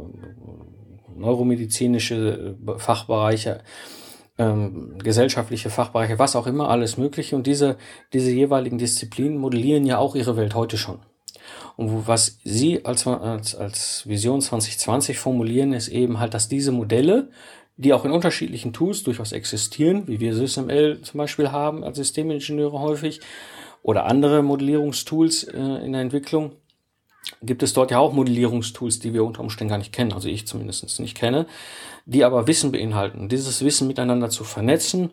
[1.15, 3.61] neuromedizinische äh, Fachbereiche,
[4.37, 7.35] ähm, gesellschaftliche Fachbereiche, was auch immer, alles Mögliche.
[7.35, 7.77] Und diese,
[8.13, 10.99] diese jeweiligen Disziplinen modellieren ja auch ihre Welt heute schon.
[11.77, 17.29] Und was Sie als, als, als Vision 2020 formulieren, ist eben halt, dass diese Modelle,
[17.77, 22.79] die auch in unterschiedlichen Tools durchaus existieren, wie wir SysML zum Beispiel haben als Systemingenieure
[22.79, 23.21] häufig,
[23.85, 26.53] oder andere Modellierungstools äh, in der Entwicklung,
[27.43, 30.47] gibt es dort ja auch Modellierungstools, die wir unter Umständen gar nicht kennen, also ich
[30.47, 31.45] zumindest nicht kenne,
[32.05, 33.29] die aber Wissen beinhalten.
[33.29, 35.11] Dieses Wissen miteinander zu vernetzen,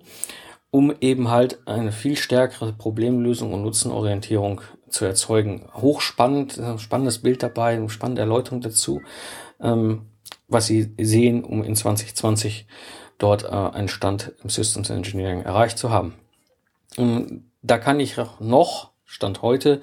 [0.70, 5.68] um eben halt eine viel stärkere Problemlösung und Nutzenorientierung zu erzeugen.
[5.74, 9.02] Hochspannend, spannendes Bild dabei, eine spannende Erläuterung dazu,
[9.61, 10.07] ähm,
[10.48, 12.66] was Sie sehen, um in 2020
[13.18, 16.14] dort äh, einen Stand im Systems Engineering erreicht zu haben.
[16.96, 19.81] Und da kann ich noch, Stand heute,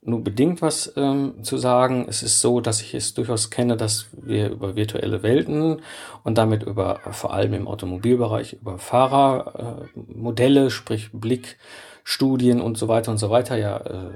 [0.00, 2.06] nur bedingt was ähm, zu sagen.
[2.08, 5.82] Es ist so, dass ich es durchaus kenne, dass wir über virtuelle Welten
[6.24, 13.10] und damit über vor allem im Automobilbereich über Fahrermodelle, äh, sprich Blickstudien und so weiter
[13.10, 14.10] und so weiter ja äh,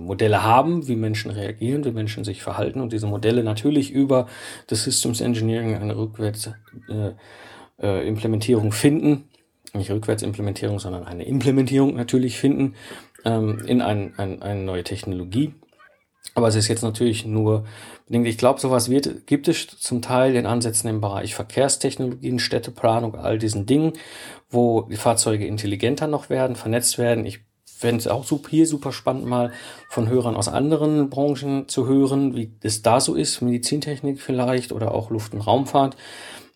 [0.00, 4.26] Modelle haben, wie Menschen reagieren, wie Menschen sich verhalten und diese Modelle natürlich über
[4.66, 6.50] das Systems Engineering eine rückwärts
[6.88, 7.12] äh,
[7.80, 9.28] äh, Implementierung finden,
[9.72, 12.74] nicht Rückwärtsimplementierung, sondern eine Implementierung natürlich finden
[13.24, 15.54] ähm, in ein, ein, eine neue Technologie.
[16.34, 17.64] Aber es ist jetzt natürlich nur,
[18.08, 23.38] ich glaube, sowas wird, gibt es zum Teil in Ansätzen im Bereich Verkehrstechnologien, Städteplanung, all
[23.38, 23.94] diesen Dingen,
[24.48, 27.24] wo die Fahrzeuge intelligenter noch werden, vernetzt werden.
[27.26, 27.40] Ich
[27.80, 29.52] fände es auch super, hier super spannend, mal
[29.88, 34.92] von Hörern aus anderen Branchen zu hören, wie es da so ist, Medizintechnik vielleicht oder
[34.92, 35.96] auch Luft- und Raumfahrt,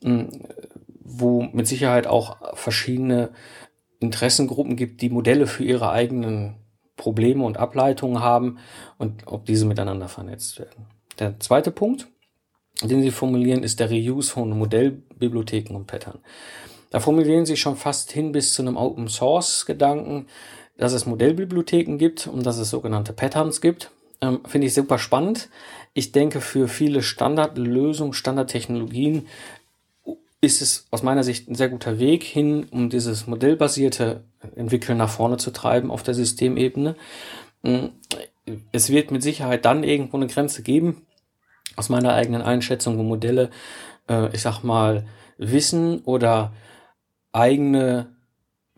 [0.03, 0.29] hm,
[1.01, 3.31] wo mit Sicherheit auch verschiedene
[4.01, 6.57] Interessengruppen gibt, die Modelle für ihre eigenen
[6.97, 8.59] Probleme und Ableitungen haben
[8.99, 10.89] und ob diese miteinander vernetzt werden.
[11.19, 12.07] Der zweite Punkt,
[12.83, 16.19] den Sie formulieren, ist der Reuse von Modellbibliotheken und Pattern.
[16.91, 20.27] Da formulieren Sie schon fast hin bis zu einem Open Source Gedanken,
[20.77, 23.91] dass es Modellbibliotheken gibt und dass es sogenannte Patterns gibt.
[24.21, 25.49] Ähm, Finde ich super spannend.
[25.93, 29.27] Ich denke, für viele Standardlösungen, Standardtechnologien
[30.41, 34.25] ist es aus meiner Sicht ein sehr guter Weg hin, um dieses modellbasierte
[34.57, 36.97] Entwickeln nach vorne zu treiben auf der Systemebene.
[37.63, 37.87] Mm,
[38.73, 41.07] es wird mit Sicherheit dann irgendwo eine Grenze geben,
[41.77, 43.51] aus meiner eigenen Einschätzung, wo Modelle,
[44.09, 45.07] äh, ich sag mal,
[45.39, 46.53] Wissen oder
[47.33, 48.14] eigene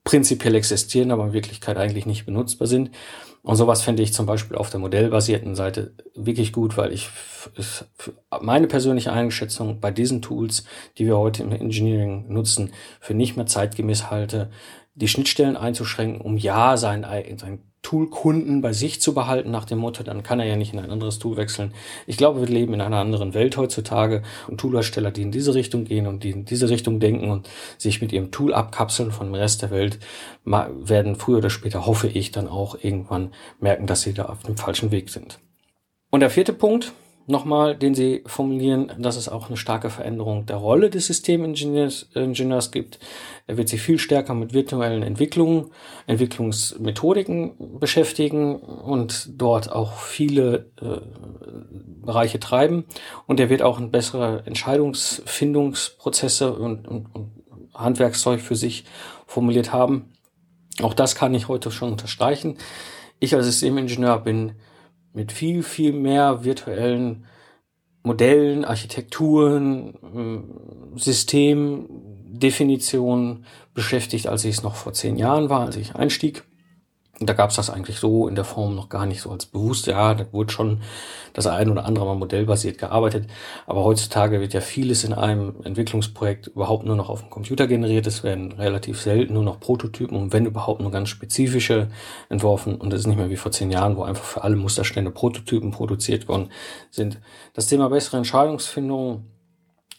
[0.04, 2.92] prinzipiell existieren, aber in Wirklichkeit eigentlich nicht benutzbar sind.
[3.44, 7.10] Und sowas fände ich zum Beispiel auf der modellbasierten Seite wirklich gut, weil ich
[8.42, 10.64] meine persönliche Einschätzung bei diesen Tools,
[10.98, 14.50] die wir heute im Engineering nutzen, für nicht mehr zeitgemäß halte,
[14.96, 17.06] die Schnittstellen einzuschränken, um ja sein,
[17.38, 20.80] sein Tool-Kunden bei sich zu behalten, nach dem Motto, dann kann er ja nicht in
[20.80, 21.74] ein anderes Tool wechseln.
[22.08, 25.86] Ich glaube, wir leben in einer anderen Welt heutzutage und Toolhersteller, die in diese Richtung
[25.86, 29.36] gehen und die in diese Richtung denken und sich mit ihrem Tool abkapseln von dem
[29.36, 30.00] Rest der Welt,
[30.46, 34.58] werden früher oder später, hoffe ich, dann auch irgendwann merken, dass sie da auf dem
[34.58, 35.40] falschen Weg sind.
[36.10, 36.94] Und der vierte Punkt,
[37.26, 42.72] nochmal, den Sie formulieren, dass es auch eine starke Veränderung der Rolle des Systemingenieurs Ingenieurs
[42.72, 43.00] gibt.
[43.48, 45.72] Er wird sich viel stärker mit virtuellen Entwicklungen,
[46.08, 51.00] Entwicklungsmethodiken beschäftigen und dort auch viele äh,
[52.06, 52.86] Bereiche treiben.
[53.28, 57.32] Und er wird auch ein bessere Entscheidungsfindungsprozesse und, und, und
[57.74, 58.86] Handwerkszeug für sich
[59.26, 60.14] formuliert haben.
[60.82, 62.58] Auch das kann ich heute schon unterstreichen.
[63.20, 64.54] Ich als Systemingenieur bin
[65.14, 67.26] mit viel, viel mehr virtuellen
[68.04, 75.96] Modellen, Architekturen, äh, Systemdefinitionen beschäftigt, als ich es noch vor zehn Jahren war, als ich
[75.96, 76.44] einstieg.
[77.26, 79.88] Da gab es das eigentlich so in der Form noch gar nicht so als bewusst.
[79.88, 80.82] Ja, da wurde schon
[81.34, 83.28] das ein oder andere Mal modellbasiert gearbeitet.
[83.66, 88.08] Aber heutzutage wird ja vieles in einem Entwicklungsprojekt überhaupt nur noch auf dem Computer generiert.
[88.08, 91.90] Es werden relativ selten nur noch Prototypen und wenn überhaupt nur ganz spezifische
[92.30, 92.76] entworfen.
[92.76, 95.72] Und es ist nicht mehr wie vor zehn Jahren, wo einfach für alle Musterstände Prototypen
[95.72, 96.50] produziert worden
[96.90, 97.20] sind.
[97.54, 99.26] Das Thema bessere Entscheidungsfindung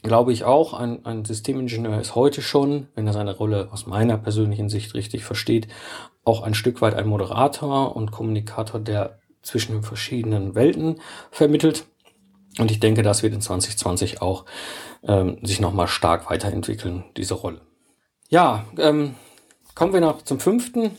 [0.05, 4.19] glaube ich auch, ein, ein Systemingenieur ist heute schon, wenn er seine Rolle aus meiner
[4.19, 5.67] persönlichen Sicht richtig versteht,
[6.25, 11.85] auch ein Stück weit ein Moderator und Kommunikator, der zwischen den verschiedenen Welten vermittelt.
[12.59, 14.45] Und ich denke, das wird in 2020 auch
[15.03, 17.61] ähm, sich nochmal stark weiterentwickeln, diese Rolle.
[18.29, 19.15] Ja, ähm,
[19.75, 20.93] kommen wir noch zum fünften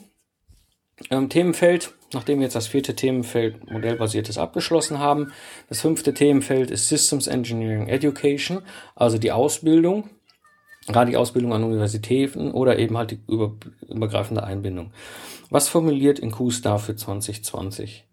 [1.10, 5.32] ähm, Themenfeld, nachdem wir jetzt das vierte Themenfeld modellbasiertes abgeschlossen haben.
[5.70, 8.62] Das fünfte Themenfeld ist Systems Engineering Education,
[8.96, 10.10] also die Ausbildung,
[10.88, 13.54] gerade die Ausbildung an Universitäten oder eben halt die über,
[13.88, 14.92] übergreifende Einbindung.
[15.50, 18.06] Was formuliert in QStar für 2020?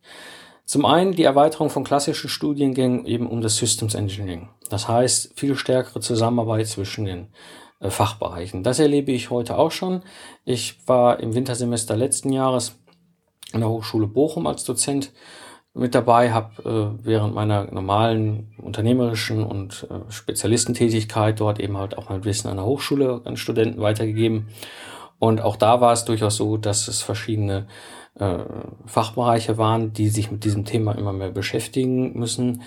[0.64, 4.48] Zum einen die Erweiterung von klassischen Studiengängen eben um das Systems Engineering.
[4.70, 7.28] Das heißt, viel stärkere Zusammenarbeit zwischen den
[7.80, 8.62] äh, Fachbereichen.
[8.62, 10.02] Das erlebe ich heute auch schon.
[10.44, 12.78] Ich war im Wintersemester letzten Jahres
[13.52, 15.12] an der Hochschule Bochum als Dozent
[15.74, 22.10] mit dabei, habe äh, während meiner normalen unternehmerischen und äh, Spezialistentätigkeit dort eben halt auch
[22.10, 24.48] mein Wissen an der Hochschule an Studenten weitergegeben.
[25.18, 27.66] Und auch da war es durchaus so, dass es verschiedene
[28.18, 28.38] äh,
[28.84, 32.62] Fachbereiche waren, die sich mit diesem Thema immer mehr beschäftigen müssen.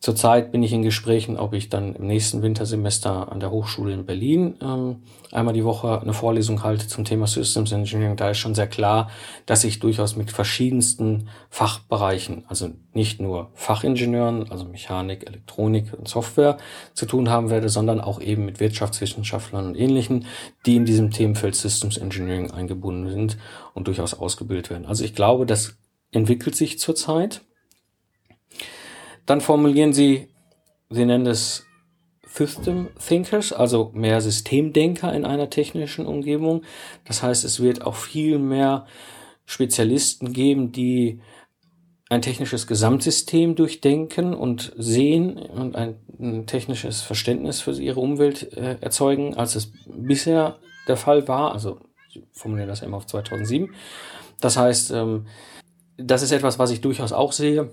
[0.00, 4.06] Zurzeit bin ich in Gesprächen, ob ich dann im nächsten Wintersemester an der Hochschule in
[4.06, 8.14] Berlin ähm, einmal die Woche eine Vorlesung halte zum Thema Systems Engineering.
[8.14, 9.10] Da ist schon sehr klar,
[9.44, 16.58] dass ich durchaus mit verschiedensten Fachbereichen, also nicht nur Fachingenieuren, also Mechanik, Elektronik und Software
[16.94, 20.26] zu tun haben werde, sondern auch eben mit Wirtschaftswissenschaftlern und Ähnlichen,
[20.64, 23.36] die in diesem Themenfeld Systems Engineering eingebunden sind
[23.74, 24.86] und durchaus ausgebildet werden.
[24.86, 25.76] Also ich glaube, das
[26.12, 27.40] entwickelt sich zurzeit.
[29.28, 30.28] Dann formulieren sie,
[30.88, 31.66] sie nennen es
[32.26, 36.62] System Thinkers, also mehr Systemdenker in einer technischen Umgebung.
[37.04, 38.86] Das heißt, es wird auch viel mehr
[39.44, 41.20] Spezialisten geben, die
[42.08, 48.78] ein technisches Gesamtsystem durchdenken und sehen und ein, ein technisches Verständnis für ihre Umwelt äh,
[48.80, 51.52] erzeugen, als es bisher der Fall war.
[51.52, 51.80] Also
[52.32, 53.74] formulieren das immer auf 2007.
[54.40, 55.26] Das heißt, ähm,
[55.98, 57.68] das ist etwas, was ich durchaus auch sehe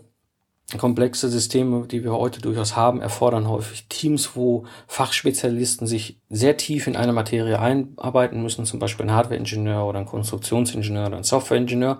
[0.77, 6.87] komplexe Systeme, die wir heute durchaus haben, erfordern häufig Teams, wo Fachspezialisten sich sehr tief
[6.87, 11.99] in eine Materie einarbeiten müssen, zum Beispiel ein Hardware-Ingenieur oder ein Konstruktionsingenieur oder ein Software-Ingenieur.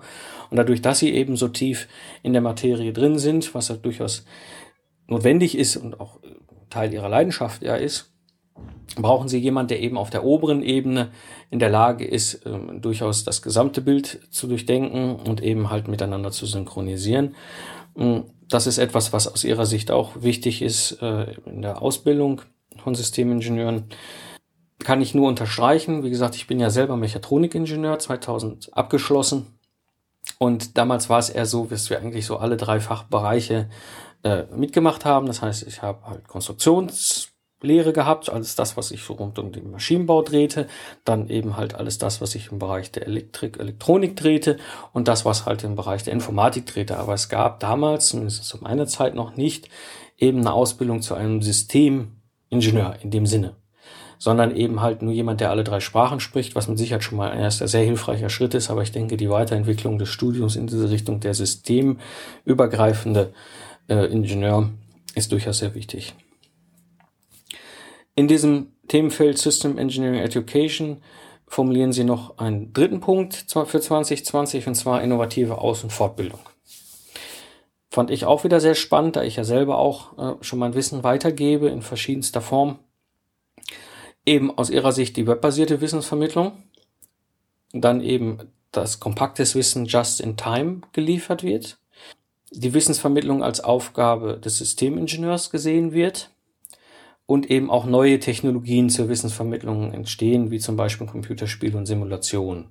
[0.50, 1.86] Und dadurch, dass sie eben so tief
[2.22, 4.24] in der Materie drin sind, was halt durchaus
[5.06, 6.18] notwendig ist und auch
[6.68, 8.12] Teil ihrer Leidenschaft ja ist,
[8.96, 11.10] brauchen sie jemand, der eben auf der oberen Ebene
[11.50, 16.30] in der Lage ist, ähm, durchaus das gesamte Bild zu durchdenken und eben halt miteinander
[16.30, 17.34] zu synchronisieren.
[17.94, 22.42] Mm, das ist etwas, was aus Ihrer Sicht auch wichtig ist äh, in der Ausbildung
[22.82, 23.84] von Systemingenieuren.
[24.84, 26.04] Kann ich nur unterstreichen.
[26.04, 29.58] Wie gesagt, ich bin ja selber Mechatronikingenieur, 2000 abgeschlossen.
[30.38, 33.68] Und damals war es eher so, dass wir eigentlich so alle drei Fachbereiche
[34.22, 35.26] äh, mitgemacht haben.
[35.26, 37.28] Das heißt, ich habe halt Konstruktions
[37.62, 40.68] Lehre gehabt, alles das, was sich so rund um den Maschinenbau drehte,
[41.04, 44.58] dann eben halt alles das, was sich im Bereich der Elektrik, Elektronik drehte
[44.92, 46.98] und das, was halt im Bereich der Informatik drehte.
[46.98, 49.70] Aber es gab damals, zumindest zu meiner Zeit noch nicht,
[50.18, 53.56] eben eine Ausbildung zu einem Systemingenieur in dem Sinne,
[54.18, 57.30] sondern eben halt nur jemand, der alle drei Sprachen spricht, was mit Sicherheit schon mal
[57.30, 58.70] ein erster sehr hilfreicher Schritt ist.
[58.70, 63.32] Aber ich denke, die Weiterentwicklung des Studiums in diese Richtung der systemübergreifende
[63.88, 64.68] äh, Ingenieur
[65.14, 66.14] ist durchaus sehr wichtig.
[68.16, 71.02] In diesem Themenfeld System Engineering Education
[71.46, 76.40] formulieren Sie noch einen dritten Punkt für 2020 und zwar innovative Aus- und Fortbildung.
[77.90, 81.02] Fand ich auch wieder sehr spannend, da ich ja selber auch äh, schon mein Wissen
[81.02, 82.78] weitergebe in verschiedenster Form.
[84.24, 86.52] Eben aus Ihrer Sicht die webbasierte Wissensvermittlung,
[87.72, 88.38] dann eben
[88.72, 91.78] das kompaktes Wissen just in time geliefert wird,
[92.50, 96.30] die Wissensvermittlung als Aufgabe des Systemingenieurs gesehen wird
[97.26, 102.66] und eben auch neue Technologien zur Wissensvermittlung entstehen, wie zum Beispiel Computerspiele und Simulationen.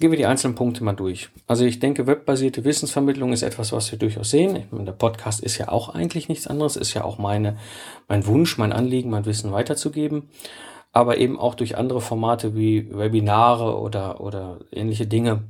[0.00, 1.28] Gehen wir die einzelnen Punkte mal durch.
[1.48, 4.64] Also ich denke, webbasierte Wissensvermittlung ist etwas, was wir durchaus sehen.
[4.70, 7.56] Meine, der Podcast ist ja auch eigentlich nichts anderes, ist ja auch meine,
[8.06, 10.28] mein Wunsch, mein Anliegen, mein Wissen weiterzugeben.
[10.92, 15.42] Aber eben auch durch andere Formate wie Webinare oder, oder ähnliche Dinge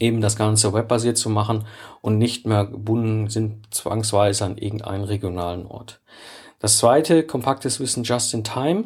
[0.00, 1.64] eben das Ganze webbasiert zu machen
[2.00, 6.00] und nicht mehr gebunden sind zwangsweise an irgendeinen regionalen Ort.
[6.62, 8.84] Das zweite, kompaktes Wissen just in time,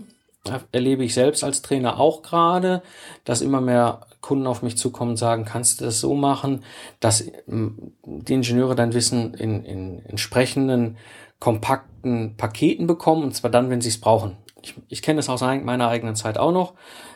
[0.72, 2.82] erlebe ich selbst als Trainer auch gerade,
[3.24, 6.64] dass immer mehr Kunden auf mich zukommen und sagen, kannst du das so machen,
[7.00, 10.96] dass ähm, die Ingenieure dein Wissen in, in entsprechenden
[11.38, 14.38] kompakten Paketen bekommen, und zwar dann, wenn sie es brauchen.
[14.62, 16.72] Ich, ich kenne das aus meiner eigenen Zeit auch noch.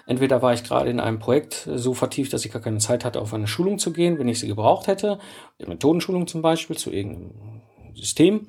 [0.06, 3.22] Entweder war ich gerade in einem Projekt so vertieft, dass ich gar keine Zeit hatte,
[3.22, 5.20] auf eine Schulung zu gehen, wenn ich sie gebraucht hätte,
[5.58, 7.62] Methodenschulung zum Beispiel zu irgendeinem
[7.94, 8.48] System.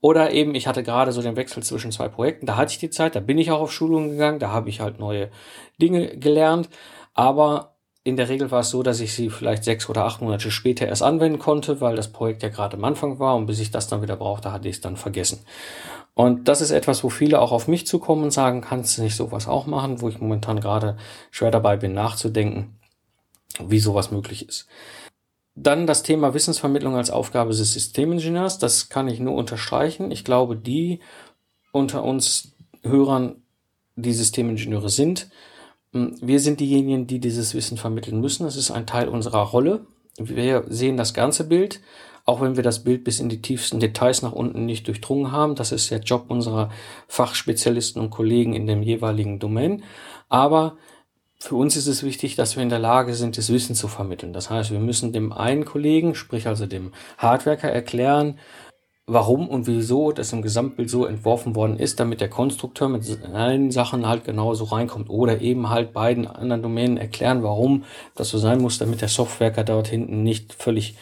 [0.00, 2.90] Oder eben, ich hatte gerade so den Wechsel zwischen zwei Projekten, da hatte ich die
[2.90, 5.30] Zeit, da bin ich auch auf Schulungen gegangen, da habe ich halt neue
[5.80, 6.70] Dinge gelernt.
[7.12, 10.50] Aber in der Regel war es so, dass ich sie vielleicht sechs oder acht Monate
[10.50, 13.70] später erst anwenden konnte, weil das Projekt ja gerade am Anfang war und bis ich
[13.70, 15.40] das dann wieder brauchte, hatte ich es dann vergessen.
[16.14, 19.16] Und das ist etwas, wo viele auch auf mich zukommen und sagen, kannst du nicht
[19.16, 20.96] sowas auch machen, wo ich momentan gerade
[21.30, 22.78] schwer dabei bin nachzudenken,
[23.62, 24.66] wie sowas möglich ist.
[25.54, 28.58] Dann das Thema Wissensvermittlung als Aufgabe des Systemingenieurs.
[28.58, 30.10] Das kann ich nur unterstreichen.
[30.10, 31.00] Ich glaube, die
[31.72, 33.42] unter uns Hörern,
[33.96, 35.30] die Systemingenieure sind,
[35.92, 38.46] hm, wir sind diejenigen, die dieses Wissen vermitteln müssen.
[38.46, 39.86] Es ist ein Teil unserer Rolle.
[40.18, 41.80] Wir sehen das ganze Bild,
[42.24, 45.54] auch wenn wir das Bild bis in die tiefsten Details nach unten nicht durchdrungen haben.
[45.54, 46.70] Das ist der Job unserer
[47.08, 49.82] Fachspezialisten und Kollegen in dem jeweiligen Domain.
[50.28, 50.76] Aber
[51.42, 54.34] für uns ist es wichtig, dass wir in der Lage sind, das Wissen zu vermitteln.
[54.34, 58.38] Das heißt, wir müssen dem einen Kollegen, sprich also dem Hardwerker, erklären,
[59.06, 63.70] warum und wieso das im Gesamtbild so entworfen worden ist, damit der Konstrukteur mit allen
[63.70, 65.08] Sachen halt genauso reinkommt.
[65.08, 67.84] Oder eben halt beiden anderen Domänen erklären, warum
[68.14, 70.96] das so sein muss, damit der Softwerker dort hinten nicht völlig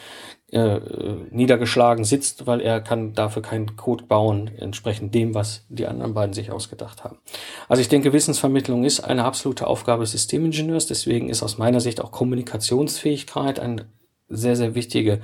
[0.51, 0.81] äh,
[1.31, 6.33] niedergeschlagen sitzt, weil er kann dafür keinen Code bauen, entsprechend dem, was die anderen beiden
[6.33, 7.19] sich ausgedacht haben.
[7.69, 12.01] Also ich denke, Wissensvermittlung ist eine absolute Aufgabe des Systemingenieurs, deswegen ist aus meiner Sicht
[12.01, 13.87] auch Kommunikationsfähigkeit eine
[14.29, 15.21] sehr, sehr wichtige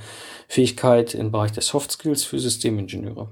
[0.48, 3.28] Fähigkeit im Bereich der Soft Skills für Systemingenieure.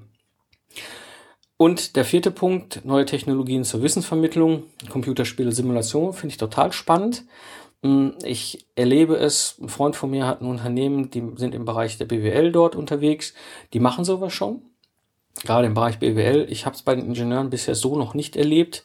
[1.57, 7.25] Und der vierte Punkt, neue Technologien zur Wissensvermittlung, Computerspiele, Simulation, finde ich total spannend.
[7.83, 11.99] Hm, ich erlebe es, ein Freund von mir hat ein Unternehmen, die sind im Bereich
[11.99, 13.35] der BWL dort unterwegs,
[13.73, 14.63] die machen sowas schon.
[15.45, 16.47] Gerade im Bereich BWL.
[16.51, 18.85] Ich habe es bei den Ingenieuren bisher so noch nicht erlebt,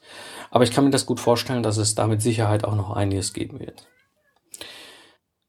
[0.50, 3.34] aber ich kann mir das gut vorstellen, dass es da mit Sicherheit auch noch einiges
[3.34, 3.86] geben wird.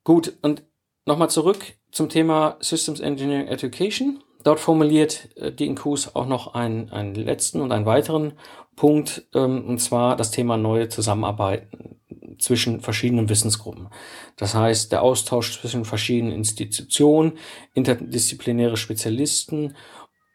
[0.05, 0.64] Gut, und
[1.07, 4.22] nochmal zurück zum Thema Systems Engineering Education.
[4.44, 8.34] Dort formuliert äh, die Inkus auch noch einen, einen letzten und einen weiteren
[8.76, 11.88] Punkt, ähm, und zwar das Thema neue Zusammenarbeiten
[12.39, 13.89] zwischen verschiedenen Wissensgruppen.
[14.36, 17.39] Das heißt, der Austausch zwischen verschiedenen Institutionen,
[17.74, 19.76] interdisziplinäre Spezialisten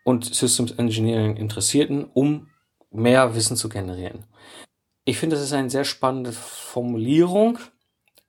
[0.03, 2.49] und Systems Engineering Interessierten, um
[2.91, 4.25] mehr Wissen zu generieren.
[5.05, 7.59] Ich finde, das ist eine sehr spannende Formulierung.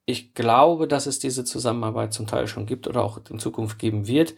[0.07, 4.07] Ich glaube, dass es diese Zusammenarbeit zum Teil schon gibt oder auch in Zukunft geben
[4.07, 4.35] wird.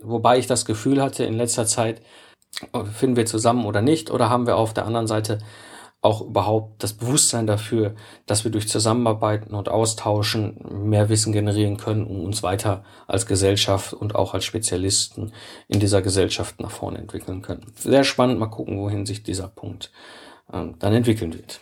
[0.00, 2.02] Wobei ich das Gefühl hatte, in letzter Zeit,
[2.92, 5.38] finden wir zusammen oder nicht, oder haben wir auf der anderen Seite
[6.02, 7.94] auch überhaupt das Bewusstsein dafür,
[8.26, 13.94] dass wir durch Zusammenarbeiten und Austauschen mehr Wissen generieren können, um uns weiter als Gesellschaft
[13.94, 15.32] und auch als Spezialisten
[15.68, 17.72] in dieser Gesellschaft nach vorne entwickeln können.
[17.76, 19.92] Sehr spannend, mal gucken, wohin sich dieser Punkt
[20.52, 21.60] ähm, dann entwickeln wird.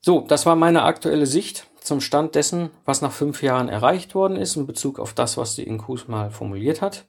[0.00, 4.38] So, das war meine aktuelle Sicht zum Stand dessen, was nach fünf Jahren erreicht worden
[4.38, 7.04] ist in Bezug auf das, was die Inkus mal formuliert hat.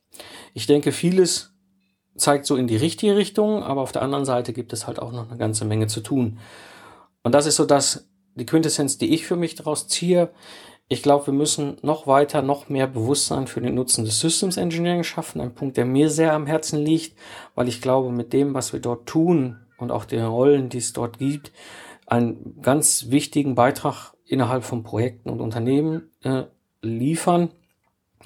[0.53, 1.53] Ich denke, vieles
[2.17, 5.11] zeigt so in die richtige Richtung, aber auf der anderen Seite gibt es halt auch
[5.11, 6.39] noch eine ganze Menge zu tun.
[7.23, 10.29] Und das ist so das, die Quintessenz, die ich für mich daraus ziehe.
[10.89, 15.03] Ich glaube, wir müssen noch weiter, noch mehr Bewusstsein für den Nutzen des Systems Engineering
[15.03, 15.41] schaffen.
[15.41, 17.17] Ein Punkt, der mir sehr am Herzen liegt,
[17.55, 20.93] weil ich glaube, mit dem, was wir dort tun und auch den Rollen, die es
[20.93, 21.51] dort gibt,
[22.05, 26.43] einen ganz wichtigen Beitrag innerhalb von Projekten und Unternehmen äh,
[26.81, 27.49] liefern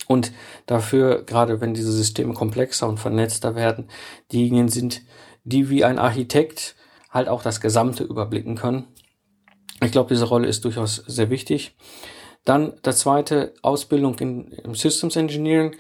[0.07, 0.31] und
[0.65, 3.89] dafür, gerade wenn diese Systeme komplexer und vernetzter werden,
[4.31, 5.01] diejenigen sind,
[5.43, 6.75] die wie ein Architekt
[7.09, 8.87] halt auch das Gesamte überblicken können.
[9.83, 11.75] Ich glaube, diese Rolle ist durchaus sehr wichtig.
[12.45, 15.75] Dann das zweite, Ausbildung in, im Systems Engineering.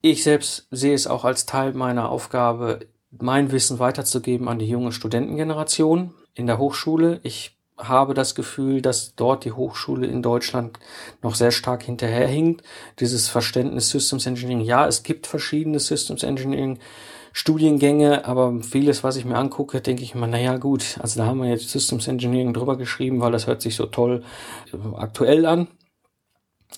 [0.00, 2.80] Ich selbst sehe es auch als Teil meiner Aufgabe,
[3.10, 7.20] mein Wissen weiterzugeben an die junge Studentengeneration in der Hochschule.
[7.22, 10.78] Ich habe das Gefühl, dass dort die Hochschule in Deutschland
[11.22, 12.62] noch sehr stark hinterherhinkt.
[13.00, 14.64] Dieses Verständnis Systems Engineering.
[14.64, 16.78] Ja, es gibt verschiedene Systems Engineering
[17.32, 21.42] Studiengänge, aber vieles, was ich mir angucke, denke ich immer, naja, gut, also da haben
[21.42, 24.22] wir jetzt Systems Engineering drüber geschrieben, weil das hört sich so toll
[24.72, 25.66] äh, aktuell an.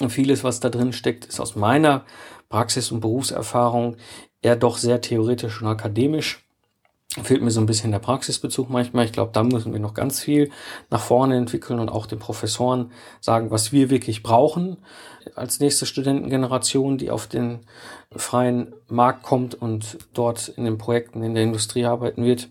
[0.00, 2.06] Und vieles, was da drin steckt, ist aus meiner
[2.48, 3.96] Praxis- und Berufserfahrung
[4.40, 6.45] eher doch sehr theoretisch und akademisch
[7.22, 9.04] fehlt mir so ein bisschen der Praxisbezug manchmal.
[9.04, 10.50] Ich glaube, da müssen wir noch ganz viel
[10.90, 14.76] nach vorne entwickeln und auch den Professoren sagen, was wir wirklich brauchen
[15.34, 17.60] als nächste Studentengeneration, die auf den
[18.14, 22.48] freien Markt kommt und dort in den Projekten in der Industrie arbeiten wird.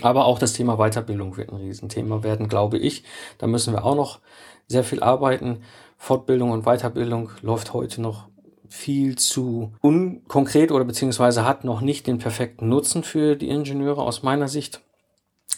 [0.00, 3.04] Aber auch das Thema Weiterbildung wird ein Riesenthema werden, glaube ich.
[3.38, 4.20] Da müssen wir auch noch
[4.66, 5.62] sehr viel arbeiten.
[5.98, 8.28] Fortbildung und Weiterbildung läuft heute noch
[8.72, 14.22] viel zu unkonkret oder beziehungsweise hat noch nicht den perfekten Nutzen für die Ingenieure aus
[14.22, 14.80] meiner Sicht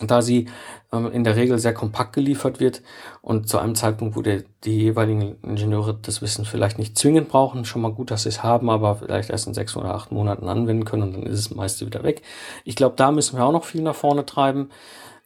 [0.01, 0.49] da sie
[0.93, 2.83] ähm, in der Regel sehr kompakt geliefert wird
[3.23, 7.65] und zu einem Zeitpunkt, wo der, die jeweiligen Ingenieure das Wissen vielleicht nicht zwingend brauchen,
[7.65, 10.49] schon mal gut, dass sie es haben, aber vielleicht erst in sechs oder acht Monaten
[10.49, 12.23] anwenden können und dann ist es meist wieder weg.
[12.65, 14.71] Ich glaube, da müssen wir auch noch viel nach vorne treiben.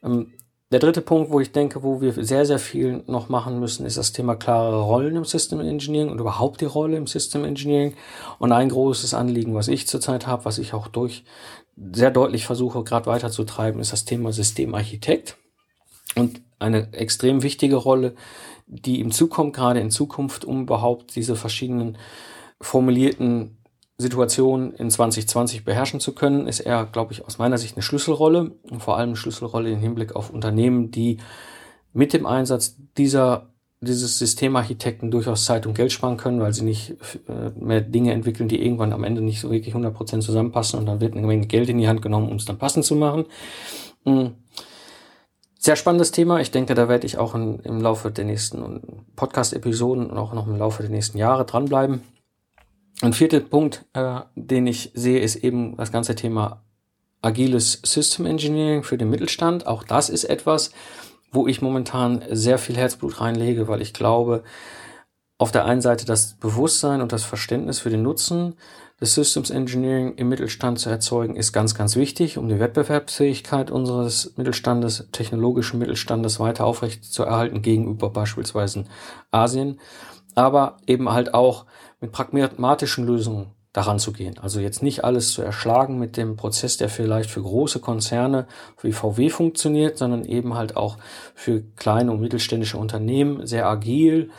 [0.02, 0.32] Ähm,
[0.70, 3.96] der dritte Punkt, wo ich denke, wo wir sehr, sehr viel noch machen müssen, ist
[3.96, 7.94] das Thema klare Rollen im System Engineering und überhaupt die Rolle im System Engineering.
[8.38, 11.24] Und ein großes Anliegen, was ich zurzeit habe, was ich auch durch
[11.92, 15.38] sehr deutlich versuche, gerade weiterzutreiben, ist das Thema Systemarchitekt.
[16.16, 18.14] Und eine extrem wichtige Rolle,
[18.66, 21.96] die ihm zukommt, gerade in Zukunft, um überhaupt diese verschiedenen
[22.60, 23.57] formulierten
[23.98, 28.52] Situation in 2020 beherrschen zu können, ist er, glaube ich, aus meiner Sicht eine Schlüsselrolle
[28.70, 31.18] und vor allem eine Schlüsselrolle im Hinblick auf Unternehmen, die
[31.92, 33.48] mit dem Einsatz dieser
[33.80, 36.96] dieses Systemarchitekten durchaus Zeit und Geld sparen können, weil sie nicht
[37.28, 41.00] äh, mehr Dinge entwickeln, die irgendwann am Ende nicht so wirklich 100% zusammenpassen und dann
[41.00, 43.26] wird eine Menge Geld in die Hand genommen, um es dann passend zu machen.
[44.04, 44.34] Hm.
[45.60, 46.40] Sehr spannendes Thema.
[46.40, 48.80] Ich denke, da werde ich auch in, im Laufe der nächsten
[49.16, 52.02] Podcast-Episoden und auch noch im Laufe der nächsten Jahre dranbleiben.
[53.00, 56.64] Ein vierter Punkt, äh, den ich sehe, ist eben das ganze Thema
[57.22, 59.66] agiles System Engineering für den Mittelstand.
[59.66, 60.72] Auch das ist etwas,
[61.30, 64.42] wo ich momentan sehr viel Herzblut reinlege, weil ich glaube,
[65.36, 68.54] auf der einen Seite das Bewusstsein und das Verständnis für den Nutzen
[69.00, 74.32] des Systems Engineering im Mittelstand zu erzeugen, ist ganz, ganz wichtig, um die Wettbewerbsfähigkeit unseres
[74.36, 78.86] Mittelstandes, technologischen Mittelstandes weiter aufrecht zu erhalten gegenüber beispielsweise
[79.30, 79.78] Asien,
[80.38, 81.66] aber eben halt auch
[82.00, 84.38] mit pragmatischen Lösungen daran zu gehen.
[84.38, 88.46] Also jetzt nicht alles zu erschlagen mit dem Prozess, der vielleicht für große Konzerne
[88.80, 90.96] wie VW funktioniert, sondern eben halt auch
[91.34, 94.30] für kleine und mittelständische Unternehmen sehr agil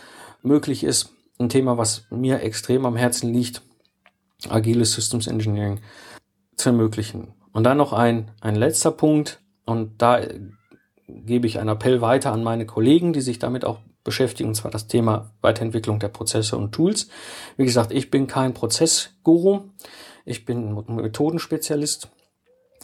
[0.41, 1.10] möglich ist.
[1.38, 3.62] Ein Thema, was mir extrem am Herzen liegt,
[4.47, 5.82] agiles Systems Engineering
[6.56, 7.34] zu ermöglichen.
[7.52, 10.22] Und dann noch ein, ein letzter Punkt, und da
[11.08, 14.72] gebe ich einen Appell weiter an meine Kollegen, die sich damit auch beschäftigen, und zwar
[14.72, 17.10] das Thema Weiterentwicklung der Prozesse und Tools.
[17.58, 19.62] Wie gesagt, ich bin kein Prozessguru,
[20.26, 22.10] ich bin Methodenspezialist.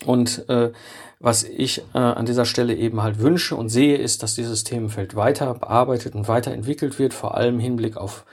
[0.05, 0.73] Und äh,
[1.19, 5.15] was ich äh, an dieser Stelle eben halt wünsche und sehe, ist, dass dieses Themenfeld
[5.15, 8.25] weiter bearbeitet und weiterentwickelt wird, vor allem im Hinblick auf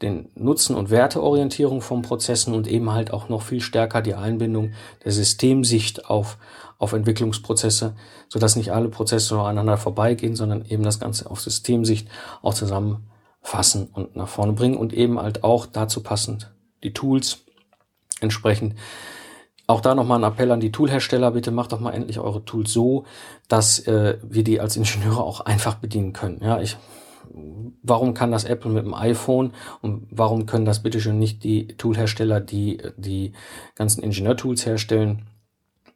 [0.00, 4.72] den Nutzen- und Werteorientierung von Prozessen und eben halt auch noch viel stärker die Einbindung
[5.04, 6.38] der Systemsicht auf,
[6.80, 7.94] auf Entwicklungsprozesse,
[8.28, 12.08] sodass nicht alle Prozesse nur aneinander vorbeigehen, sondern eben das Ganze auf Systemsicht
[12.42, 16.52] auch zusammenfassen und nach vorne bringen und eben halt auch dazu passend
[16.82, 17.44] die Tools
[18.20, 18.74] entsprechend.
[19.66, 22.72] Auch da nochmal ein Appell an die Toolhersteller, bitte macht doch mal endlich eure Tools
[22.72, 23.04] so,
[23.46, 26.40] dass äh, wir die als Ingenieure auch einfach bedienen können.
[26.42, 26.76] Ja, ich
[27.82, 29.52] warum kann das Apple mit dem iPhone
[29.82, 33.32] und warum können das bitteschön nicht die Toolhersteller, die die
[33.76, 35.26] ganzen Ingenieurtools herstellen?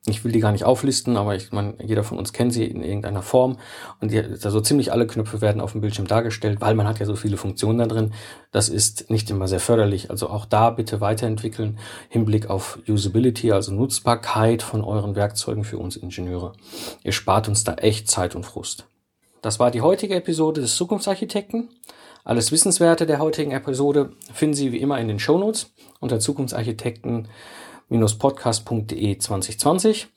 [0.07, 2.83] Ich will die gar nicht auflisten, aber ich meine, jeder von uns kennt sie in
[2.83, 3.57] irgendeiner Form
[4.03, 7.07] und die, also ziemlich alle Knöpfe werden auf dem Bildschirm dargestellt, weil man hat ja
[7.07, 8.13] so viele Funktionen da drin.
[8.53, 10.11] Das ist nicht immer sehr förderlich.
[10.11, 11.79] Also auch da bitte weiterentwickeln,
[12.11, 16.53] Hinblick auf Usability, also Nutzbarkeit von euren Werkzeugen für uns Ingenieure.
[17.03, 18.85] Ihr spart uns da echt Zeit und Frust.
[19.41, 21.71] Das war die heutige Episode des Zukunftsarchitekten.
[22.25, 26.19] Alles Wissenswerte der heutigen Episode finden Sie wie immer in den Shownotes unter
[27.89, 30.09] Zukunftsarchitekten-podcast.de 2020.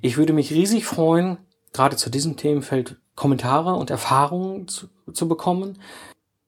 [0.00, 1.38] Ich würde mich riesig freuen,
[1.72, 5.78] gerade zu diesem Themenfeld Kommentare und Erfahrungen zu, zu bekommen.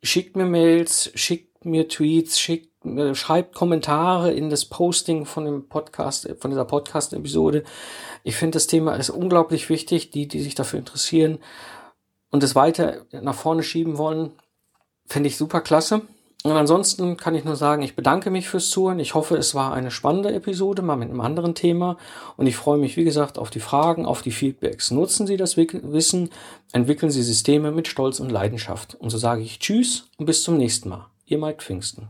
[0.03, 5.69] Schickt mir Mails, schickt mir Tweets, schickt, äh, schreibt Kommentare in das Posting von dem
[5.69, 7.65] Podcast, von dieser Podcast-Episode.
[8.23, 10.11] Ich finde, das Thema ist unglaublich wichtig.
[10.11, 11.39] Die, die sich dafür interessieren,
[12.31, 14.33] und es weiter nach vorne schieben wollen,
[15.07, 16.03] finde ich super klasse.
[16.45, 19.01] Und ansonsten kann ich nur sagen, ich bedanke mich fürs Zuhören.
[19.01, 21.97] Ich hoffe, es war eine spannende Episode, mal mit einem anderen Thema.
[22.37, 24.93] Und ich freue mich, wie gesagt, auf die Fragen, auf die Feedbacks.
[24.93, 26.31] Nutzen Sie das Wissen,
[26.73, 28.95] entwickeln Sie Systeme mit Stolz und Leidenschaft.
[29.01, 31.07] Und so sage ich Tschüss und bis zum nächsten Mal.
[31.27, 32.09] Ihr Mike Pfingsten.